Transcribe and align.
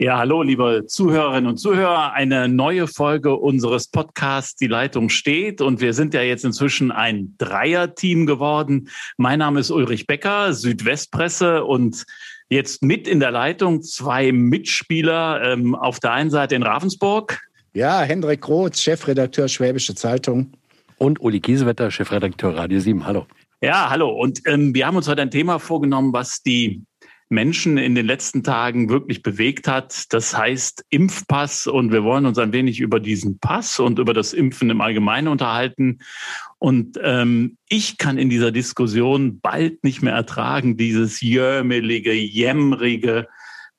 Ja, 0.00 0.18
hallo, 0.18 0.42
liebe 0.42 0.84
Zuhörerinnen 0.86 1.50
und 1.50 1.56
Zuhörer. 1.56 2.12
Eine 2.12 2.46
neue 2.46 2.86
Folge 2.86 3.34
unseres 3.34 3.88
Podcasts 3.88 4.54
Die 4.54 4.68
Leitung 4.68 5.08
steht. 5.08 5.60
Und 5.60 5.80
wir 5.80 5.92
sind 5.92 6.14
ja 6.14 6.22
jetzt 6.22 6.44
inzwischen 6.44 6.92
ein 6.92 7.34
Dreierteam 7.38 8.24
geworden. 8.24 8.90
Mein 9.16 9.40
Name 9.40 9.58
ist 9.58 9.72
Ulrich 9.72 10.06
Becker, 10.06 10.52
Südwestpresse 10.52 11.64
und 11.64 12.06
jetzt 12.48 12.80
mit 12.84 13.08
in 13.08 13.18
der 13.18 13.32
Leitung 13.32 13.82
zwei 13.82 14.30
Mitspieler. 14.30 15.42
Ähm, 15.42 15.74
auf 15.74 15.98
der 15.98 16.12
einen 16.12 16.30
Seite 16.30 16.54
in 16.54 16.62
Ravensburg. 16.62 17.40
Ja, 17.74 18.00
Hendrik 18.02 18.46
Roth, 18.46 18.76
Chefredakteur 18.76 19.48
Schwäbische 19.48 19.96
Zeitung. 19.96 20.52
Und 20.98 21.20
Uli 21.20 21.40
Kiesewetter, 21.40 21.90
Chefredakteur 21.90 22.56
Radio 22.56 22.78
7. 22.78 23.04
Hallo. 23.04 23.26
Ja, 23.60 23.90
hallo. 23.90 24.10
Und 24.10 24.42
ähm, 24.46 24.72
wir 24.72 24.86
haben 24.86 24.96
uns 24.96 25.08
heute 25.08 25.22
ein 25.22 25.32
Thema 25.32 25.58
vorgenommen, 25.58 26.12
was 26.12 26.40
die 26.40 26.84
Menschen 27.28 27.76
in 27.76 27.94
den 27.94 28.06
letzten 28.06 28.42
Tagen 28.42 28.88
wirklich 28.88 29.22
bewegt 29.22 29.68
hat. 29.68 30.12
Das 30.12 30.36
heißt 30.36 30.86
Impfpass 30.90 31.66
und 31.66 31.92
wir 31.92 32.02
wollen 32.04 32.26
uns 32.26 32.38
ein 32.38 32.52
wenig 32.52 32.80
über 32.80 33.00
diesen 33.00 33.38
Pass 33.38 33.78
und 33.80 33.98
über 33.98 34.14
das 34.14 34.32
Impfen 34.32 34.70
im 34.70 34.80
Allgemeinen 34.80 35.28
unterhalten. 35.28 35.98
Und 36.58 36.98
ähm, 37.02 37.56
ich 37.68 37.98
kann 37.98 38.18
in 38.18 38.30
dieser 38.30 38.50
Diskussion 38.50 39.40
bald 39.40 39.84
nicht 39.84 40.02
mehr 40.02 40.14
ertragen, 40.14 40.76
dieses 40.76 41.20
jömelige, 41.20 42.12
jämmerige, 42.12 43.28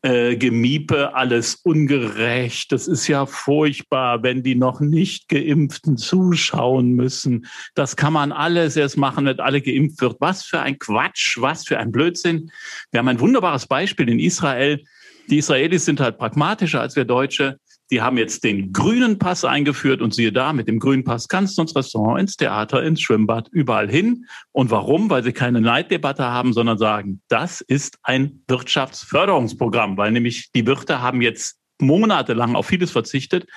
äh, 0.01 0.37
Gemiepe, 0.37 1.13
alles 1.13 1.55
ungerecht. 1.55 2.71
Das 2.71 2.87
ist 2.87 3.07
ja 3.07 3.25
furchtbar, 3.25 4.23
wenn 4.23 4.43
die 4.43 4.55
noch 4.55 4.79
nicht 4.79 5.27
geimpften 5.27 5.97
zuschauen 5.97 6.93
müssen. 6.93 7.47
Das 7.75 7.95
kann 7.95 8.13
man 8.13 8.31
alles 8.31 8.75
erst 8.75 8.97
machen, 8.97 9.25
wenn 9.25 9.39
alle 9.39 9.61
geimpft 9.61 10.01
wird. 10.01 10.15
Was 10.19 10.43
für 10.43 10.61
ein 10.61 10.79
Quatsch, 10.79 11.37
was 11.41 11.65
für 11.65 11.79
ein 11.79 11.91
Blödsinn. 11.91 12.51
Wir 12.91 12.99
haben 12.99 13.07
ein 13.09 13.19
wunderbares 13.19 13.67
Beispiel 13.67 14.09
in 14.09 14.19
Israel. 14.19 14.83
Die 15.29 15.37
Israelis 15.37 15.85
sind 15.85 15.99
halt 15.99 16.17
pragmatischer 16.17 16.81
als 16.81 16.95
wir 16.95 17.05
Deutsche. 17.05 17.59
Die 17.91 18.01
haben 18.01 18.17
jetzt 18.17 18.43
den 18.43 18.71
grünen 18.71 19.17
Pass 19.17 19.43
eingeführt 19.43 20.01
und 20.01 20.13
siehe 20.13 20.31
da, 20.31 20.53
mit 20.53 20.67
dem 20.67 20.79
grünen 20.79 21.03
Pass 21.03 21.27
kannst 21.27 21.57
du 21.57 21.63
ins 21.63 21.75
Restaurant, 21.75 22.19
ins 22.19 22.37
Theater, 22.37 22.83
ins 22.83 23.01
Schwimmbad, 23.01 23.49
überall 23.51 23.89
hin. 23.89 24.25
Und 24.51 24.69
warum? 24.69 25.09
Weil 25.09 25.23
sie 25.23 25.33
keine 25.33 25.61
Neiddebatte 25.61 26.25
haben, 26.25 26.53
sondern 26.53 26.77
sagen, 26.77 27.21
das 27.29 27.61
ist 27.61 27.97
ein 28.03 28.43
Wirtschaftsförderungsprogramm, 28.47 29.97
weil 29.97 30.11
nämlich 30.11 30.51
die 30.53 30.67
Wirte 30.67 31.01
haben 31.01 31.21
jetzt 31.21 31.59
monatelang 31.81 32.55
auf 32.55 32.67
vieles 32.67 32.91
verzichtet. 32.91 33.47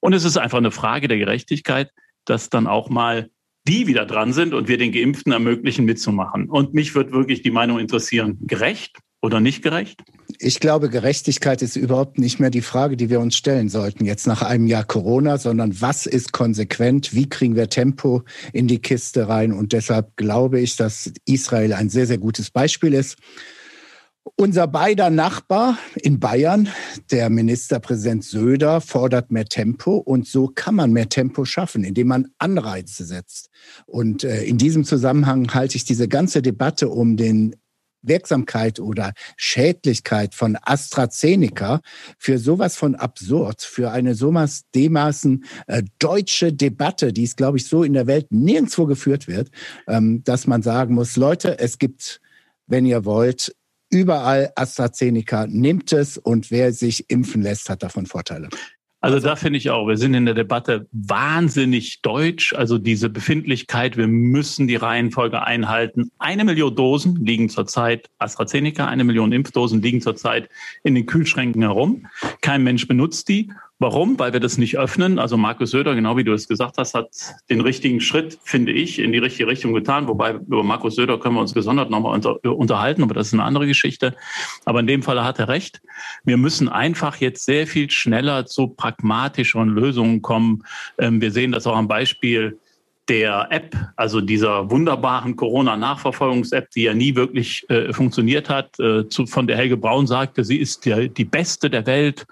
Und 0.00 0.12
es 0.12 0.24
ist 0.24 0.38
einfach 0.38 0.58
eine 0.58 0.70
Frage 0.70 1.08
der 1.08 1.18
Gerechtigkeit, 1.18 1.90
dass 2.24 2.50
dann 2.50 2.66
auch 2.66 2.88
mal 2.88 3.30
die 3.66 3.86
wieder 3.86 4.06
dran 4.06 4.32
sind 4.32 4.54
und 4.54 4.66
wir 4.66 4.78
den 4.78 4.92
Geimpften 4.92 5.32
ermöglichen, 5.32 5.84
mitzumachen. 5.84 6.48
Und 6.48 6.72
mich 6.72 6.94
wird 6.94 7.12
wirklich 7.12 7.42
die 7.42 7.50
Meinung 7.50 7.78
interessieren, 7.78 8.38
gerecht 8.40 8.98
oder 9.20 9.40
nicht 9.40 9.62
gerecht? 9.62 10.02
Ich 10.40 10.60
glaube, 10.60 10.88
Gerechtigkeit 10.88 11.62
ist 11.62 11.74
überhaupt 11.74 12.18
nicht 12.18 12.38
mehr 12.38 12.50
die 12.50 12.62
Frage, 12.62 12.96
die 12.96 13.10
wir 13.10 13.18
uns 13.18 13.36
stellen 13.36 13.68
sollten 13.68 14.04
jetzt 14.04 14.28
nach 14.28 14.42
einem 14.42 14.68
Jahr 14.68 14.84
Corona, 14.84 15.36
sondern 15.36 15.80
was 15.80 16.06
ist 16.06 16.32
konsequent? 16.32 17.12
Wie 17.12 17.28
kriegen 17.28 17.56
wir 17.56 17.68
Tempo 17.68 18.22
in 18.52 18.68
die 18.68 18.78
Kiste 18.78 19.28
rein? 19.28 19.52
Und 19.52 19.72
deshalb 19.72 20.16
glaube 20.16 20.60
ich, 20.60 20.76
dass 20.76 21.10
Israel 21.24 21.72
ein 21.72 21.90
sehr, 21.90 22.06
sehr 22.06 22.18
gutes 22.18 22.52
Beispiel 22.52 22.94
ist. 22.94 23.16
Unser 24.36 24.68
beider 24.68 25.10
Nachbar 25.10 25.78
in 25.96 26.20
Bayern, 26.20 26.68
der 27.10 27.30
Ministerpräsident 27.30 28.22
Söder, 28.22 28.80
fordert 28.80 29.32
mehr 29.32 29.46
Tempo 29.46 29.96
und 29.96 30.28
so 30.28 30.48
kann 30.54 30.76
man 30.76 30.92
mehr 30.92 31.08
Tempo 31.08 31.44
schaffen, 31.46 31.82
indem 31.82 32.08
man 32.08 32.28
Anreize 32.38 33.04
setzt. 33.04 33.50
Und 33.86 34.22
äh, 34.22 34.44
in 34.44 34.58
diesem 34.58 34.84
Zusammenhang 34.84 35.52
halte 35.52 35.76
ich 35.76 35.84
diese 35.84 36.06
ganze 36.06 36.42
Debatte 36.42 36.88
um 36.90 37.16
den 37.16 37.56
Wirksamkeit 38.08 38.80
oder 38.80 39.12
Schädlichkeit 39.36 40.34
von 40.34 40.56
AstraZeneca 40.62 41.80
für 42.18 42.38
sowas 42.38 42.76
von 42.76 42.94
absurd, 42.94 43.62
für 43.62 43.90
eine 43.90 44.14
sowas 44.14 44.62
dermaßen 44.74 45.44
äh, 45.66 45.82
deutsche 45.98 46.52
Debatte, 46.52 47.12
die 47.12 47.24
es, 47.24 47.36
glaube 47.36 47.58
ich, 47.58 47.66
so 47.66 47.82
in 47.82 47.92
der 47.92 48.06
Welt 48.06 48.26
nirgendwo 48.30 48.86
geführt 48.86 49.28
wird, 49.28 49.50
ähm, 49.86 50.22
dass 50.24 50.46
man 50.46 50.62
sagen 50.62 50.94
muss, 50.94 51.16
Leute, 51.16 51.58
es 51.58 51.78
gibt, 51.78 52.20
wenn 52.66 52.86
ihr 52.86 53.04
wollt, 53.04 53.54
überall 53.90 54.52
AstraZeneca, 54.54 55.46
nimmt 55.46 55.92
es 55.92 56.18
und 56.18 56.50
wer 56.50 56.72
sich 56.72 57.08
impfen 57.10 57.42
lässt, 57.42 57.70
hat 57.70 57.82
davon 57.82 58.06
Vorteile. 58.06 58.48
Also, 59.00 59.16
also 59.16 59.28
da 59.28 59.36
finde 59.36 59.58
ich 59.58 59.70
auch, 59.70 59.86
wir 59.86 59.96
sind 59.96 60.14
in 60.14 60.26
der 60.26 60.34
Debatte 60.34 60.88
wahnsinnig 60.92 62.02
deutsch. 62.02 62.52
Also 62.52 62.78
diese 62.78 63.08
Befindlichkeit, 63.08 63.96
wir 63.96 64.08
müssen 64.08 64.66
die 64.66 64.76
Reihenfolge 64.76 65.42
einhalten. 65.42 66.10
Eine 66.18 66.44
Million 66.44 66.74
Dosen 66.74 67.16
liegen 67.24 67.48
zurzeit 67.48 68.10
AstraZeneca, 68.18 68.86
eine 68.86 69.04
Million 69.04 69.32
Impfdosen 69.32 69.82
liegen 69.82 70.00
zurzeit 70.00 70.48
in 70.82 70.94
den 70.94 71.06
Kühlschränken 71.06 71.62
herum. 71.62 72.06
Kein 72.40 72.64
Mensch 72.64 72.88
benutzt 72.88 73.28
die. 73.28 73.50
Warum? 73.80 74.18
Weil 74.18 74.32
wir 74.32 74.40
das 74.40 74.58
nicht 74.58 74.76
öffnen. 74.76 75.20
Also 75.20 75.36
Markus 75.36 75.70
Söder, 75.70 75.94
genau 75.94 76.16
wie 76.16 76.24
du 76.24 76.32
es 76.32 76.48
gesagt 76.48 76.78
hast, 76.78 76.94
hat 76.94 77.10
den 77.48 77.60
richtigen 77.60 78.00
Schritt, 78.00 78.36
finde 78.42 78.72
ich, 78.72 78.98
in 78.98 79.12
die 79.12 79.18
richtige 79.18 79.48
Richtung 79.48 79.72
getan. 79.72 80.08
Wobei 80.08 80.32
über 80.32 80.64
Markus 80.64 80.96
Söder 80.96 81.18
können 81.18 81.36
wir 81.36 81.42
uns 81.42 81.54
gesondert 81.54 81.88
nochmal 81.88 82.14
unter, 82.14 82.44
unterhalten, 82.44 83.04
aber 83.04 83.14
das 83.14 83.28
ist 83.28 83.34
eine 83.34 83.44
andere 83.44 83.68
Geschichte. 83.68 84.16
Aber 84.64 84.80
in 84.80 84.88
dem 84.88 85.04
Fall 85.04 85.22
hat 85.22 85.38
er 85.38 85.46
recht. 85.46 85.80
Wir 86.24 86.36
müssen 86.36 86.68
einfach 86.68 87.16
jetzt 87.16 87.44
sehr 87.44 87.68
viel 87.68 87.88
schneller 87.88 88.46
zu 88.46 88.66
pragmatischeren 88.66 89.68
Lösungen 89.68 90.22
kommen. 90.22 90.64
Ähm, 90.98 91.20
wir 91.20 91.30
sehen 91.30 91.52
das 91.52 91.64
auch 91.68 91.76
am 91.76 91.86
Beispiel 91.86 92.58
der 93.08 93.46
App, 93.50 93.76
also 93.94 94.20
dieser 94.20 94.70
wunderbaren 94.70 95.36
Corona-Nachverfolgungs-App, 95.36 96.70
die 96.72 96.82
ja 96.82 96.94
nie 96.94 97.14
wirklich 97.14 97.64
äh, 97.70 97.92
funktioniert 97.92 98.50
hat, 98.50 98.78
äh, 98.80 99.08
zu, 99.08 99.26
von 99.26 99.46
der 99.46 99.56
Helge 99.56 99.76
Braun 99.76 100.08
sagte, 100.08 100.44
sie 100.44 100.58
ist 100.58 100.84
die, 100.84 101.08
die 101.08 101.24
beste 101.24 101.70
der 101.70 101.86
Welt 101.86 102.26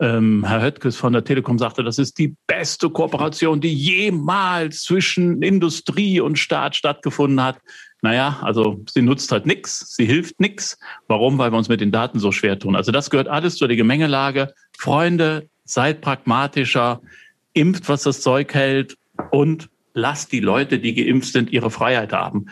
ähm, 0.00 0.44
Herr 0.46 0.62
Höttges 0.62 0.96
von 0.96 1.12
der 1.12 1.24
Telekom 1.24 1.58
sagte, 1.58 1.82
das 1.82 1.98
ist 1.98 2.18
die 2.18 2.34
beste 2.46 2.90
Kooperation, 2.90 3.60
die 3.60 3.72
jemals 3.72 4.82
zwischen 4.82 5.42
Industrie 5.42 6.20
und 6.20 6.38
Staat 6.38 6.76
stattgefunden 6.76 7.42
hat. 7.42 7.58
Naja, 8.02 8.40
also 8.42 8.82
sie 8.92 9.02
nutzt 9.02 9.32
halt 9.32 9.46
nichts, 9.46 9.94
sie 9.96 10.04
hilft 10.04 10.38
nichts. 10.38 10.78
Warum? 11.06 11.38
Weil 11.38 11.52
wir 11.52 11.58
uns 11.58 11.68
mit 11.68 11.80
den 11.80 11.92
Daten 11.92 12.18
so 12.18 12.32
schwer 12.32 12.58
tun. 12.58 12.76
Also 12.76 12.92
das 12.92 13.08
gehört 13.08 13.28
alles 13.28 13.56
zu 13.56 13.66
der 13.66 13.76
Gemengelage. 13.76 14.52
Freunde, 14.76 15.48
seid 15.64 16.02
pragmatischer, 16.02 17.00
impft, 17.54 17.88
was 17.88 18.02
das 18.02 18.20
Zeug 18.20 18.52
hält 18.52 18.98
und 19.30 19.70
lasst 19.94 20.32
die 20.32 20.40
Leute, 20.40 20.78
die 20.78 20.94
geimpft 20.94 21.32
sind, 21.32 21.50
ihre 21.50 21.70
Freiheit 21.70 22.12
haben. 22.12 22.46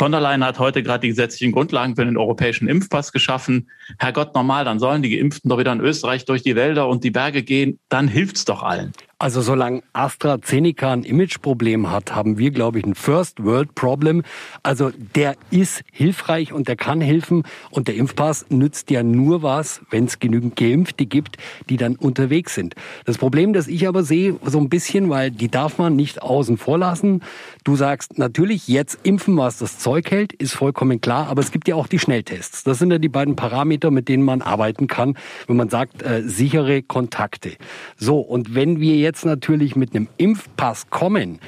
Von 0.00 0.12
der 0.12 0.22
Leyen 0.22 0.42
hat 0.42 0.58
heute 0.58 0.82
gerade 0.82 1.02
die 1.02 1.08
gesetzlichen 1.08 1.52
Grundlagen 1.52 1.94
für 1.94 2.06
den 2.06 2.16
europäischen 2.16 2.68
Impfpass 2.68 3.12
geschaffen. 3.12 3.68
Herrgott, 3.98 4.34
normal, 4.34 4.64
dann 4.64 4.78
sollen 4.78 5.02
die 5.02 5.14
Geimpften 5.14 5.50
doch 5.50 5.58
wieder 5.58 5.74
in 5.74 5.80
Österreich 5.80 6.24
durch 6.24 6.42
die 6.42 6.56
Wälder 6.56 6.88
und 6.88 7.04
die 7.04 7.10
Berge 7.10 7.42
gehen. 7.42 7.78
Dann 7.90 8.08
hilft's 8.08 8.46
doch 8.46 8.62
allen. 8.62 8.92
Also 9.22 9.42
solange 9.42 9.82
AstraZeneca 9.92 10.94
ein 10.94 11.02
Imageproblem 11.02 11.90
hat, 11.90 12.14
haben 12.14 12.38
wir, 12.38 12.50
glaube 12.52 12.78
ich, 12.78 12.86
ein 12.86 12.94
First 12.94 13.44
World 13.44 13.74
Problem. 13.74 14.22
Also 14.62 14.92
der 15.14 15.36
ist 15.50 15.82
hilfreich 15.92 16.54
und 16.54 16.68
der 16.68 16.76
kann 16.76 17.02
helfen. 17.02 17.42
Und 17.68 17.86
der 17.86 17.96
Impfpass 17.96 18.46
nützt 18.48 18.90
ja 18.90 19.02
nur 19.02 19.42
was, 19.42 19.82
wenn 19.90 20.06
es 20.06 20.20
genügend 20.20 20.56
Geimpfte 20.56 21.04
gibt, 21.04 21.36
die 21.68 21.76
dann 21.76 21.96
unterwegs 21.96 22.54
sind. 22.54 22.74
Das 23.04 23.18
Problem, 23.18 23.52
das 23.52 23.68
ich 23.68 23.86
aber 23.86 24.04
sehe, 24.04 24.36
so 24.42 24.58
ein 24.58 24.70
bisschen, 24.70 25.10
weil 25.10 25.30
die 25.30 25.50
darf 25.50 25.76
man 25.76 25.96
nicht 25.96 26.22
außen 26.22 26.56
vor 26.56 26.78
lassen. 26.78 27.22
Du 27.62 27.76
sagst 27.76 28.16
natürlich, 28.16 28.68
jetzt 28.68 29.00
impfen, 29.02 29.36
was 29.36 29.58
das 29.58 29.78
Zeug 29.78 30.10
hält, 30.10 30.32
ist 30.32 30.54
vollkommen 30.54 31.02
klar. 31.02 31.28
Aber 31.28 31.42
es 31.42 31.52
gibt 31.52 31.68
ja 31.68 31.74
auch 31.74 31.88
die 31.88 31.98
Schnelltests. 31.98 32.64
Das 32.64 32.78
sind 32.78 32.90
ja 32.90 32.96
die 32.96 33.10
beiden 33.10 33.36
Parameter, 33.36 33.90
mit 33.90 34.08
denen 34.08 34.22
man 34.22 34.40
arbeiten 34.40 34.86
kann, 34.86 35.18
wenn 35.46 35.58
man 35.58 35.68
sagt, 35.68 36.02
äh, 36.02 36.22
sichere 36.22 36.80
Kontakte. 36.80 37.50
So, 37.98 38.18
und 38.20 38.54
wenn 38.54 38.80
wir 38.80 38.96
jetzt 38.96 39.09
jetzt 39.10 39.24
natürlich 39.24 39.74
mit 39.74 39.94
einem 39.94 40.08
Impfpass 40.18 40.88
kommen, 40.88 41.40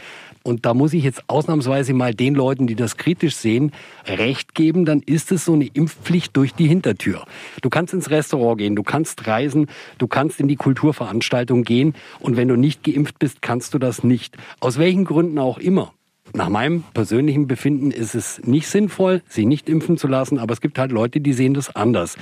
und 0.44 0.66
da 0.66 0.74
muss 0.74 0.92
ich 0.92 1.04
jetzt 1.04 1.22
ausnahmsweise 1.28 1.94
mal 1.94 2.14
den 2.14 2.34
Leuten, 2.34 2.66
die 2.66 2.74
das 2.74 2.96
kritisch 2.96 3.36
sehen, 3.36 3.70
recht 4.06 4.56
geben, 4.56 4.84
dann 4.84 5.00
ist 5.00 5.30
es 5.30 5.44
so 5.44 5.52
eine 5.52 5.66
Impfpflicht 5.66 6.36
durch 6.36 6.52
die 6.52 6.66
Hintertür. 6.66 7.24
Du 7.62 7.70
kannst 7.70 7.94
ins 7.94 8.10
Restaurant 8.10 8.58
gehen, 8.58 8.74
du 8.74 8.82
kannst 8.82 9.28
reisen, 9.28 9.68
du 9.98 10.08
kannst 10.08 10.40
in 10.40 10.48
die 10.48 10.56
Kulturveranstaltung 10.56 11.62
gehen 11.62 11.94
und 12.18 12.36
wenn 12.36 12.48
du 12.48 12.56
nicht 12.56 12.82
geimpft 12.82 13.20
bist, 13.20 13.40
kannst 13.40 13.72
du 13.72 13.78
das 13.78 14.02
nicht. 14.02 14.36
Aus 14.58 14.78
welchen 14.78 15.04
Gründen 15.04 15.38
auch 15.38 15.58
immer. 15.58 15.92
Nach 16.34 16.48
meinem 16.48 16.82
persönlichen 16.92 17.46
Befinden 17.46 17.92
ist 17.92 18.16
es 18.16 18.40
nicht 18.44 18.66
sinnvoll, 18.66 19.22
sie 19.28 19.46
nicht 19.46 19.68
impfen 19.68 19.96
zu 19.96 20.08
lassen, 20.08 20.40
aber 20.40 20.54
es 20.54 20.60
gibt 20.60 20.76
halt 20.76 20.90
Leute, 20.90 21.20
die 21.20 21.34
sehen 21.34 21.54
das 21.54 21.76
anders. 21.76 22.16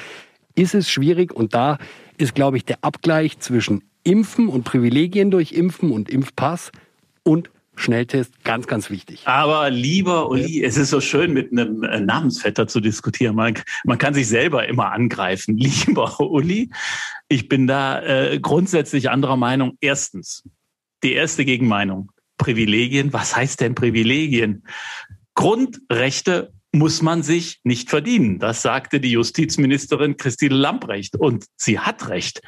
Ist 0.54 0.75
es 0.75 0.90
schwierig 0.90 1.32
und 1.32 1.54
da 1.54 1.78
ist, 2.19 2.34
glaube 2.34 2.58
ich, 2.58 2.66
der 2.66 2.78
Abgleich 2.82 3.38
zwischen 3.38 3.82
Impfen 4.05 4.49
und 4.49 4.64
Privilegien 4.64 5.31
durch 5.31 5.52
Impfen 5.52 5.93
und 5.93 6.08
Impfpass 6.08 6.73
und 7.23 7.50
Schnelltest, 7.81 8.44
ganz, 8.44 8.67
ganz 8.67 8.91
wichtig. 8.91 9.23
Aber 9.26 9.70
lieber 9.70 10.29
Uli, 10.29 10.62
es 10.62 10.76
ist 10.76 10.91
so 10.91 11.00
schön, 11.00 11.32
mit 11.32 11.50
einem 11.50 11.82
äh, 11.82 12.00
Namensvetter 12.00 12.67
zu 12.67 12.81
diskutieren. 12.81 13.35
Man, 13.35 13.55
man 13.85 13.97
kann 13.97 14.12
sich 14.12 14.29
selber 14.29 14.69
immer 14.69 14.93
angreifen. 14.93 15.56
Lieber 15.87 16.20
Uli, 16.20 16.70
ich 17.29 17.49
bin 17.49 17.67
da 17.67 18.02
äh, 18.02 18.38
grundsätzlich 18.38 19.08
anderer 19.08 19.37
Meinung. 19.37 19.79
Erstens, 19.81 20.44
die 21.02 21.14
erste 21.14 21.44
Gegenmeinung. 21.44 22.12
Privilegien, 22.37 23.12
was 23.12 23.35
heißt 23.35 23.61
denn 23.61 23.75
Privilegien? 23.75 24.64
Grundrechte 25.35 26.52
muss 26.73 27.02
man 27.02 27.23
sich 27.23 27.61
nicht 27.64 27.91
verdienen. 27.91 28.38
Das 28.38 28.62
sagte 28.62 29.00
die 29.00 29.12
Justizministerin 29.12 30.17
Christine 30.17 30.55
Lamprecht. 30.55 31.17
Und 31.17 31.47
sie 31.56 31.79
hat 31.79 32.08
recht. 32.08 32.43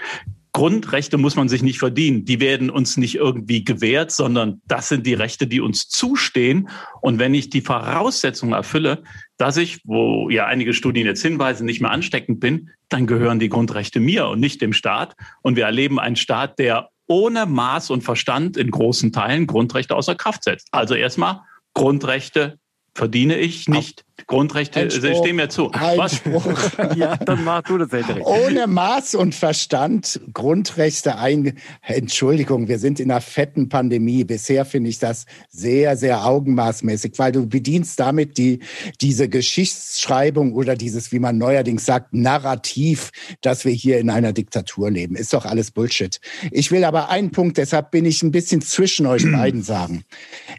Grundrechte 0.63 1.19
muss 1.19 1.35
man 1.35 1.49
sich 1.49 1.65
nicht 1.65 1.81
verdienen. 1.81 2.25
Die 2.25 2.39
werden 2.39 2.71
uns 2.71 2.97
nicht 2.97 3.17
irgendwie 3.17 3.65
gewährt, 3.65 4.13
sondern 4.13 4.63
das 4.69 4.89
sind 4.89 5.05
die 5.09 5.15
Rechte, 5.15 5.49
die 5.49 5.61
uns 5.61 5.89
zustehen. 5.89 6.69
Und 7.01 7.19
wenn 7.19 7.35
ich 7.35 7.51
die 7.51 7.63
Voraussetzungen 7.63 8.53
erfülle, 8.53 9.03
dass 9.39 9.57
ich, 9.57 9.81
wo 9.83 10.31
ja 10.31 10.47
einige 10.47 10.73
Studien 10.73 11.05
jetzt 11.05 11.21
hinweisen, 11.21 11.65
nicht 11.65 11.81
mehr 11.81 11.91
ansteckend 11.91 12.39
bin, 12.39 12.71
dann 12.89 13.09
gehören 13.09 13.41
die 13.41 13.49
Grundrechte 13.49 13.99
mir 13.99 14.29
und 14.29 14.39
nicht 14.39 14.63
dem 14.63 14.73
Staat. 14.73 15.17
Und 15.43 15.57
wir 15.57 15.65
erleben 15.65 15.99
einen 15.99 16.15
Staat, 16.15 16.61
der 16.61 16.91
ohne 17.09 17.47
Maß 17.47 17.91
und 17.91 18.03
Verstand 18.03 18.57
in 18.57 18.71
großen 18.71 19.11
Teilen 19.11 19.49
Grundrechte 19.49 19.97
außer 19.97 20.15
Kraft 20.15 20.45
setzt. 20.45 20.69
Also 20.71 20.95
erstmal 20.95 21.41
Grundrechte 21.75 22.61
verdiene 22.95 23.37
ich 23.37 23.69
nicht. 23.69 24.05
Grundrechte 24.27 24.81
Einspruch, 24.81 25.25
stehen 25.25 25.37
mir 25.37 25.49
zu. 25.49 25.71
Einspruch. 25.73 26.47
ja, 26.97 27.17
dann 27.17 27.45
mach 27.45 27.63
du 27.63 27.79
das 27.79 27.93
Ältere. 27.93 28.21
Ohne 28.23 28.67
Maß 28.67 29.15
und 29.15 29.35
Verstand 29.35 30.21
Grundrechte 30.33 31.17
ein. 31.17 31.59
Entschuldigung, 31.83 32.69
wir 32.69 32.79
sind 32.79 33.01
in 33.01 33.11
einer 33.11 33.21
fetten 33.21 33.69
Pandemie. 33.69 34.25
Bisher 34.25 34.65
finde 34.65 34.91
ich 34.91 34.99
das 34.99 35.27
sehr, 35.49 35.97
sehr 35.97 36.25
augenmaßmäßig, 36.25 37.15
weil 37.17 37.33
du 37.33 37.47
bedienst 37.47 37.99
damit 37.99 38.39
die, 38.39 38.61
diese 39.01 39.29
Geschichtsschreibung 39.29 40.53
oder 40.53 40.77
dieses, 40.77 41.13
wie 41.13 41.19
man 41.19 41.39
neuerdings 41.39 41.85
sagt, 41.85 42.15
Narrativ, 42.15 43.11
dass 43.41 43.65
wir 43.65 43.73
hier 43.73 43.99
in 43.99 44.11
einer 44.11 44.33
Diktatur 44.33 44.91
leben. 44.91 45.17
Ist 45.17 45.33
doch 45.33 45.45
alles 45.45 45.71
Bullshit. 45.71 46.21
Ich 46.51 46.71
will 46.71 46.85
aber 46.85 47.09
einen 47.09 47.31
Punkt, 47.31 47.59
deshalb 47.59 47.91
bin 47.91 48.05
ich 48.05 48.23
ein 48.23 48.31
bisschen 48.31 48.61
zwischen 48.61 49.07
euch 49.07 49.31
beiden 49.31 49.63
sagen. 49.63 50.05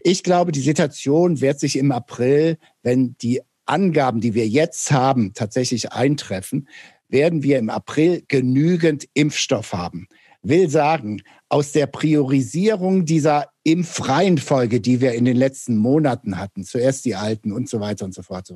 Ich 0.02 0.24
glaube, 0.24 0.52
die 0.52 0.62
Situation 0.62 1.42
wird 1.42 1.60
sich 1.60 1.78
im 1.78 1.92
April, 1.92 2.58
wenn 2.84 3.16
die 3.22 3.42
Angaben, 3.66 4.22
die 4.22 4.34
wir 4.34 4.48
jetzt 4.48 4.92
haben, 4.92 5.34
tatsächlich 5.34 5.92
eintreffen, 5.92 6.68
werden 7.08 7.44
wir 7.44 7.60
im 7.60 7.70
April 7.70 8.24
genügend 8.28 9.08
Impfstoff 9.14 9.74
haben. 9.74 10.08
Will 10.42 10.70
sagen, 10.70 11.22
aus 11.48 11.72
der 11.72 11.88
Priorisierung 11.88 13.06
dieser 13.06 13.48
Impfreihenfolge, 13.64 14.82
die 14.82 15.00
wir 15.00 15.14
in 15.14 15.24
den 15.24 15.38
letzten 15.38 15.78
Monaten 15.78 16.38
hatten, 16.38 16.66
zuerst 16.66 17.06
die 17.06 17.16
Alten 17.16 17.54
und 17.54 17.70
so 17.70 17.80
weiter 17.80 18.04
und 18.04 18.14
so 18.14 18.24
fort, 18.24 18.50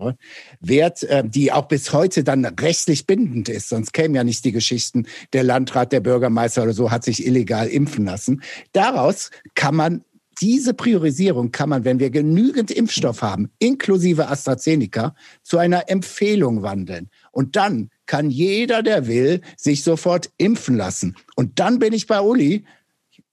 wird, 0.59 1.03
äh, 1.03 1.23
die 1.25 1.51
auch 1.53 1.67
bis 1.67 1.93
heute 1.93 2.25
dann 2.25 2.43
rechtlich 2.43 3.05
bindend 3.07 3.47
ist, 3.47 3.69
sonst 3.69 3.93
kämen 3.93 4.15
ja 4.15 4.23
nicht 4.25 4.43
die 4.43 4.51
Geschichten, 4.51 5.05
der 5.31 5.43
Landrat, 5.43 5.93
der 5.93 6.01
Bürgermeister 6.01 6.63
oder 6.63 6.73
so 6.73 6.91
hat 6.91 7.05
sich 7.05 7.25
illegal 7.25 7.67
impfen 7.67 8.05
lassen. 8.05 8.41
Daraus 8.73 9.29
kann 9.55 9.75
man 9.75 10.03
diese 10.41 10.73
Priorisierung 10.73 11.51
kann 11.51 11.69
man, 11.69 11.85
wenn 11.85 11.99
wir 11.99 12.09
genügend 12.09 12.71
Impfstoff 12.71 13.21
haben, 13.21 13.49
inklusive 13.59 14.27
AstraZeneca, 14.27 15.15
zu 15.43 15.57
einer 15.57 15.89
Empfehlung 15.89 16.61
wandeln. 16.61 17.09
Und 17.31 17.55
dann 17.55 17.89
kann 18.05 18.29
jeder, 18.29 18.83
der 18.83 19.07
will, 19.07 19.41
sich 19.55 19.83
sofort 19.83 20.29
impfen 20.37 20.77
lassen. 20.77 21.15
Und 21.35 21.59
dann 21.59 21.79
bin 21.79 21.93
ich 21.93 22.07
bei 22.07 22.21
Uli, 22.21 22.65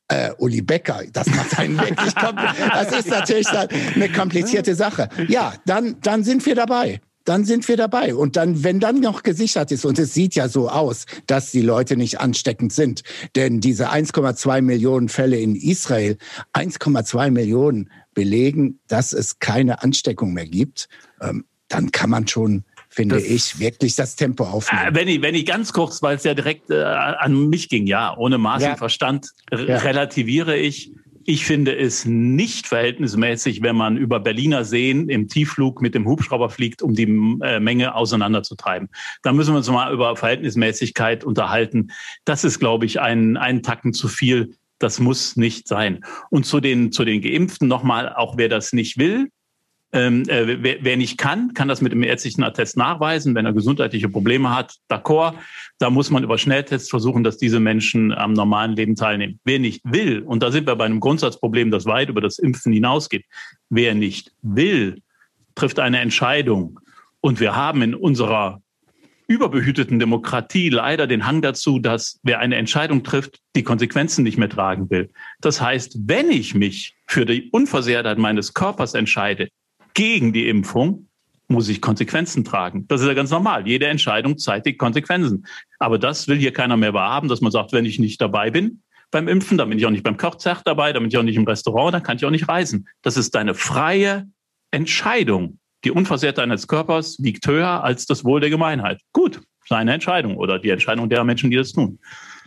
äh, 0.09 0.33
Uli 0.39 0.63
Becker, 0.63 1.03
das 1.13 1.27
macht 1.29 1.59
einen 1.59 1.79
wirklich 1.81 2.13
Das 2.15 2.93
ist 2.99 3.09
natürlich 3.09 3.49
eine 3.49 4.09
komplizierte 4.11 4.75
Sache. 4.75 5.09
Ja, 5.29 5.55
dann, 5.67 5.97
dann 6.01 6.25
sind 6.25 6.45
wir 6.47 6.55
dabei 6.55 7.01
dann 7.25 7.45
sind 7.45 7.67
wir 7.69 7.77
dabei. 7.77 8.15
Und 8.15 8.37
dann, 8.37 8.65
wenn 8.65 8.81
dann 8.81 9.01
noch 9.01 9.23
gesichert 9.23 9.73
ist, 9.73 9.85
und 9.85 9.99
es 9.99 10.15
sieht 10.15 10.35
ja 10.35 10.49
so 10.49 10.69
aus, 10.69 11.07
dass 11.27 11.51
die 11.51 11.63
Leute 11.63 11.97
nicht 11.97 12.21
ansteckend 12.21 12.73
sind, 12.73 13.03
denn 13.37 13.61
diese 13.61 13.91
1,2 13.91 14.63
Millionen 14.63 15.09
Fälle 15.09 15.39
in 15.39 15.57
Israel, 15.57 16.19
1,2 16.53 17.31
Millionen 17.31 17.91
belegen, 18.15 18.79
dass 18.89 19.13
es 19.13 19.39
keine 19.39 19.83
Ansteckung 19.83 20.33
mehr 20.33 20.47
gibt, 20.47 20.89
ähm, 21.21 21.45
dann 21.69 21.91
kann 21.91 22.11
man 22.11 22.29
schon 22.29 22.65
finde 22.95 23.17
das, 23.17 23.25
ich, 23.25 23.59
wirklich 23.59 23.97
das 23.97 24.15
Tempo 24.15 24.45
aufnehmen. 24.45 24.87
Äh, 24.87 24.95
wenn 24.95 25.09
ich, 25.09 25.21
wenn 25.21 25.35
ich 25.35 25.47
ganz 25.47 25.73
kurz, 25.73 26.01
weil 26.01 26.17
es 26.17 26.25
ja 26.25 26.35
direkt 26.35 26.71
äh, 26.71 26.83
an 26.85 27.49
mich 27.49 27.69
ging, 27.69 27.87
ja, 27.87 28.17
ohne 28.17 28.39
Maß 28.39 28.63
ja. 28.63 28.71
und 28.71 28.79
Verstand 28.79 29.31
ja. 29.51 29.79
relativiere 29.79 30.57
ich 30.57 30.93
ich 31.27 31.45
finde 31.45 31.77
es 31.77 32.05
nicht 32.05 32.67
verhältnismäßig, 32.67 33.63
wenn 33.63 33.77
man 33.77 33.97
über 33.97 34.21
Berliner 34.21 34.65
Seen 34.65 35.09
im 35.09 35.29
Tiefflug 35.29 35.81
mit 35.81 35.95
dem 35.95 36.07
Hubschrauber 36.07 36.51
fliegt, 36.51 36.83
um 36.83 36.95
die 36.95 37.05
äh, 37.43 37.61
Menge 37.61 37.95
auseinanderzutreiben. 37.95 38.89
Da 39.23 39.33
müssen 39.33 39.53
wir 39.53 39.59
uns 39.59 39.71
mal 39.71 39.93
über 39.93 40.17
Verhältnismäßigkeit 40.17 41.25
unterhalten. 41.25 41.91
Das 42.25 42.45
ist, 42.45 42.59
glaube 42.59 42.87
ich, 42.87 43.01
ein, 43.01 43.37
ein 43.37 43.63
Tacken 43.63 43.93
zu 43.93 44.09
viel. 44.09 44.57
Das 44.79 45.01
muss 45.01 45.37
nicht 45.37 45.69
sein. 45.69 46.05
Und 46.31 46.47
zu 46.47 46.61
den, 46.61 46.93
zu 46.93 47.05
den 47.05 47.23
Geimpften 47.23 47.69
nochmal, 47.69 48.13
auch 48.15 48.37
wer 48.37 48.49
das 48.49 48.73
nicht 48.73 48.99
will, 48.99 49.31
ähm, 49.95 50.29
äh, 50.29 50.61
wer, 50.61 50.79
wer 50.81 50.97
nicht 50.97 51.19
kann, 51.19 51.55
kann 51.55 51.69
das 51.69 51.81
mit 51.81 51.93
dem 51.93 52.03
ärztlichen 52.03 52.43
Attest 52.43 52.77
nachweisen. 52.77 53.37
Wenn 53.37 53.47
er 53.47 53.53
gesundheitliche 53.53 54.09
Probleme 54.09 54.55
hat, 54.55 54.75
d'accord. 54.91 55.35
Da 55.79 55.89
muss 55.89 56.11
man 56.11 56.25
über 56.25 56.37
Schnelltests 56.37 56.91
versuchen, 56.91 57.23
dass 57.23 57.39
diese 57.39 57.61
Menschen 57.61 58.13
am 58.13 58.33
normalen 58.33 58.75
Leben 58.75 58.97
teilnehmen. 58.97 59.39
Wer 59.45 59.61
nicht 59.61 59.83
will, 59.85 60.23
und 60.23 60.43
da 60.43 60.51
sind 60.51 60.67
wir 60.67 60.75
bei 60.75 60.85
einem 60.85 60.99
Grundsatzproblem, 60.99 61.71
das 61.71 61.87
weit 61.87 62.09
über 62.09 62.21
das 62.21 62.41
Impfen 62.41 62.73
hinausgeht, 62.73 63.25
wer 63.71 63.95
nicht 63.95 64.33
will, 64.43 65.01
trifft 65.55 65.79
eine 65.79 66.01
Entscheidung. 66.01 66.81
Und 67.21 67.39
wir 67.39 67.55
haben 67.55 67.81
in 67.83 67.95
unserer 67.95 68.61
überbehüteten 69.29 70.01
Demokratie 70.01 70.71
leider 70.71 71.07
den 71.07 71.25
Hang 71.25 71.41
dazu, 71.41 71.79
dass 71.79 72.19
wer 72.25 72.41
eine 72.41 72.57
Entscheidung 72.57 73.05
trifft, 73.05 73.39
die 73.55 73.63
Konsequenzen 73.63 74.25
nicht 74.25 74.39
mehr 74.39 74.49
tragen 74.49 74.91
will. 74.91 75.11
Das 75.41 75.61
heißt, 75.61 75.99
wenn 76.07 76.31
ich 76.31 76.57
mich 76.57 76.97
für 77.07 77.25
die 77.25 77.49
Unversehrtheit 77.51 78.19
meines 78.19 78.55
Körpers 78.55 78.95
entscheide, 78.95 79.49
gegen 79.95 80.33
die 80.33 80.49
Impfung, 80.49 81.09
muss 81.49 81.69
ich 81.69 81.81
Konsequenzen 81.81 82.45
tragen. 82.45 82.87
Das 82.89 83.01
ist 83.01 83.07
ja 83.07 83.15
ganz 83.15 83.31
normal. 83.31 83.67
Jede 83.67 83.87
Entscheidung 83.87 84.39
zeitigt 84.39 84.79
Konsequenzen. 84.79 85.47
Aber 85.79 85.99
das 85.99 86.27
will 86.29 86.39
hier 86.39 86.53
keiner 86.53 86.77
mehr 86.77 86.95
wahrhaben, 86.95 87.29
dass 87.29 87.41
man 87.41 87.53
sagt, 87.53 87.73
wenn 87.73 87.85
ich 87.85 87.99
nicht 87.99 88.21
dabei 88.21 88.51
bin 88.51 88.83
beim 89.11 89.29
Impfen, 89.29 89.57
dann 89.57 89.69
bin 89.69 89.79
ich 89.79 89.87
auch 89.87 89.91
nicht 89.91 90.03
beim 90.03 90.17
Kochzert 90.17 90.63
dabei, 90.65 90.93
dann 90.93 91.03
bin 91.05 91.11
ich 91.11 91.17
auch 91.17 91.23
nicht 91.23 91.37
im 91.37 91.45
Restaurant, 91.45 91.95
dann 91.95 92.03
kann 92.03 92.17
ich 92.17 92.25
auch 92.25 92.31
nicht 92.31 92.49
reisen. 92.49 92.89
Das 93.03 93.17
ist 93.17 93.35
deine 93.35 93.55
freie 93.55 94.27
Entscheidung. 94.73 95.61
Die 95.85 95.93
Unversehrtheit 95.93 96.43
deines 96.43 96.67
Körpers 96.67 97.19
wiegt 97.23 97.47
höher 97.47 97.85
als 97.85 98.07
das 98.07 98.25
Wohl 98.25 98.41
der 98.41 98.51
Gemeinheit. 98.51 99.01
Gut, 99.13 99.41
seine 99.69 99.93
Entscheidung 99.93 100.37
oder 100.37 100.59
die 100.59 100.71
Entscheidung 100.71 101.09
der 101.09 101.23
Menschen, 101.23 101.51
die 101.51 101.57
das 101.57 101.73
tun. 101.73 102.01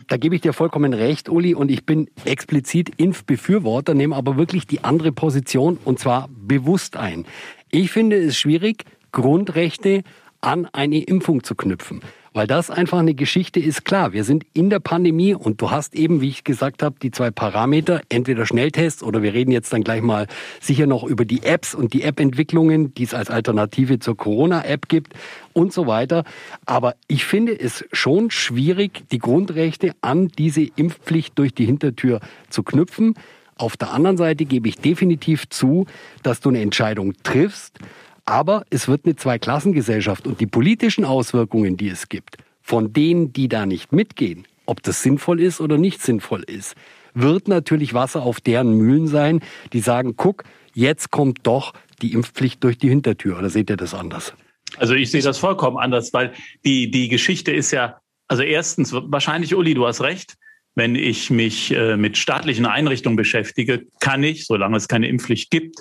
Da 0.08 0.16
gebe 0.16 0.34
ich 0.34 0.40
dir 0.40 0.54
vollkommen 0.54 0.94
recht, 0.94 1.28
Uli, 1.28 1.54
und 1.54 1.70
ich 1.70 1.84
bin 1.84 2.08
explizit 2.24 2.92
Impfbefürworter, 2.96 3.92
nehme 3.92 4.16
aber 4.16 4.38
wirklich 4.38 4.66
die 4.66 4.82
andere 4.82 5.12
Position 5.12 5.78
und 5.84 5.98
zwar 5.98 6.30
bewusst 6.34 6.96
ein. 6.96 7.26
Ich 7.70 7.90
finde 7.90 8.16
es 8.16 8.38
schwierig, 8.38 8.84
Grundrechte 9.12 10.02
an 10.40 10.66
eine 10.72 11.02
Impfung 11.02 11.44
zu 11.44 11.54
knüpfen. 11.54 12.00
Weil 12.32 12.46
das 12.46 12.70
einfach 12.70 12.98
eine 12.98 13.14
Geschichte 13.14 13.60
ist. 13.60 13.84
Klar, 13.84 14.12
wir 14.12 14.24
sind 14.24 14.44
in 14.52 14.70
der 14.70 14.80
Pandemie 14.80 15.34
und 15.34 15.60
du 15.60 15.70
hast 15.70 15.94
eben, 15.94 16.20
wie 16.20 16.28
ich 16.28 16.44
gesagt 16.44 16.82
habe, 16.82 16.96
die 17.00 17.10
zwei 17.10 17.30
Parameter, 17.30 18.02
entweder 18.08 18.46
Schnelltests 18.46 19.02
oder 19.02 19.22
wir 19.22 19.34
reden 19.34 19.50
jetzt 19.50 19.72
dann 19.72 19.82
gleich 19.82 20.02
mal 20.02 20.26
sicher 20.60 20.86
noch 20.86 21.04
über 21.04 21.24
die 21.24 21.42
Apps 21.42 21.74
und 21.74 21.92
die 21.92 22.02
App-Entwicklungen, 22.02 22.94
die 22.94 23.04
es 23.04 23.14
als 23.14 23.30
Alternative 23.30 23.98
zur 23.98 24.16
Corona-App 24.16 24.88
gibt 24.88 25.14
und 25.52 25.72
so 25.72 25.86
weiter. 25.86 26.24
Aber 26.66 26.94
ich 27.08 27.24
finde 27.24 27.58
es 27.58 27.84
schon 27.92 28.30
schwierig, 28.30 29.04
die 29.10 29.18
Grundrechte 29.18 29.92
an 30.00 30.28
diese 30.28 30.62
Impfpflicht 30.62 31.38
durch 31.38 31.54
die 31.54 31.66
Hintertür 31.66 32.20
zu 32.50 32.62
knüpfen. 32.62 33.14
Auf 33.56 33.76
der 33.76 33.92
anderen 33.92 34.16
Seite 34.16 34.44
gebe 34.44 34.68
ich 34.68 34.78
definitiv 34.78 35.48
zu, 35.48 35.86
dass 36.22 36.40
du 36.40 36.48
eine 36.48 36.60
Entscheidung 36.60 37.14
triffst, 37.24 37.78
aber 38.28 38.64
es 38.68 38.88
wird 38.88 39.06
eine 39.06 39.16
Zweiklassengesellschaft 39.16 40.26
und 40.26 40.38
die 40.38 40.46
politischen 40.46 41.06
Auswirkungen, 41.06 41.78
die 41.78 41.88
es 41.88 42.10
gibt, 42.10 42.36
von 42.60 42.92
denen, 42.92 43.32
die 43.32 43.48
da 43.48 43.64
nicht 43.64 43.92
mitgehen, 43.92 44.46
ob 44.66 44.82
das 44.82 45.02
sinnvoll 45.02 45.40
ist 45.40 45.62
oder 45.62 45.78
nicht 45.78 46.02
sinnvoll 46.02 46.42
ist, 46.42 46.74
wird 47.14 47.48
natürlich 47.48 47.94
Wasser 47.94 48.22
auf 48.22 48.42
deren 48.42 48.76
Mühlen 48.76 49.06
sein, 49.06 49.40
die 49.72 49.80
sagen, 49.80 50.14
guck, 50.16 50.44
jetzt 50.74 51.10
kommt 51.10 51.38
doch 51.44 51.72
die 52.02 52.12
Impfpflicht 52.12 52.62
durch 52.62 52.76
die 52.76 52.90
Hintertür. 52.90 53.38
Oder 53.38 53.48
seht 53.48 53.70
ihr 53.70 53.78
das 53.78 53.94
anders? 53.94 54.34
Also 54.76 54.92
ich 54.92 55.10
sehe 55.10 55.22
das 55.22 55.38
vollkommen 55.38 55.78
anders, 55.78 56.12
weil 56.12 56.34
die, 56.66 56.90
die 56.90 57.08
Geschichte 57.08 57.50
ist 57.50 57.70
ja, 57.70 57.98
also 58.28 58.42
erstens, 58.42 58.92
wahrscheinlich, 58.92 59.54
Uli, 59.54 59.72
du 59.72 59.86
hast 59.86 60.02
recht, 60.02 60.36
wenn 60.74 60.96
ich 60.96 61.30
mich 61.30 61.74
äh, 61.74 61.96
mit 61.96 62.18
staatlichen 62.18 62.66
Einrichtungen 62.66 63.16
beschäftige, 63.16 63.86
kann 64.00 64.22
ich, 64.22 64.44
solange 64.44 64.76
es 64.76 64.86
keine 64.86 65.08
Impfpflicht 65.08 65.50
gibt, 65.50 65.76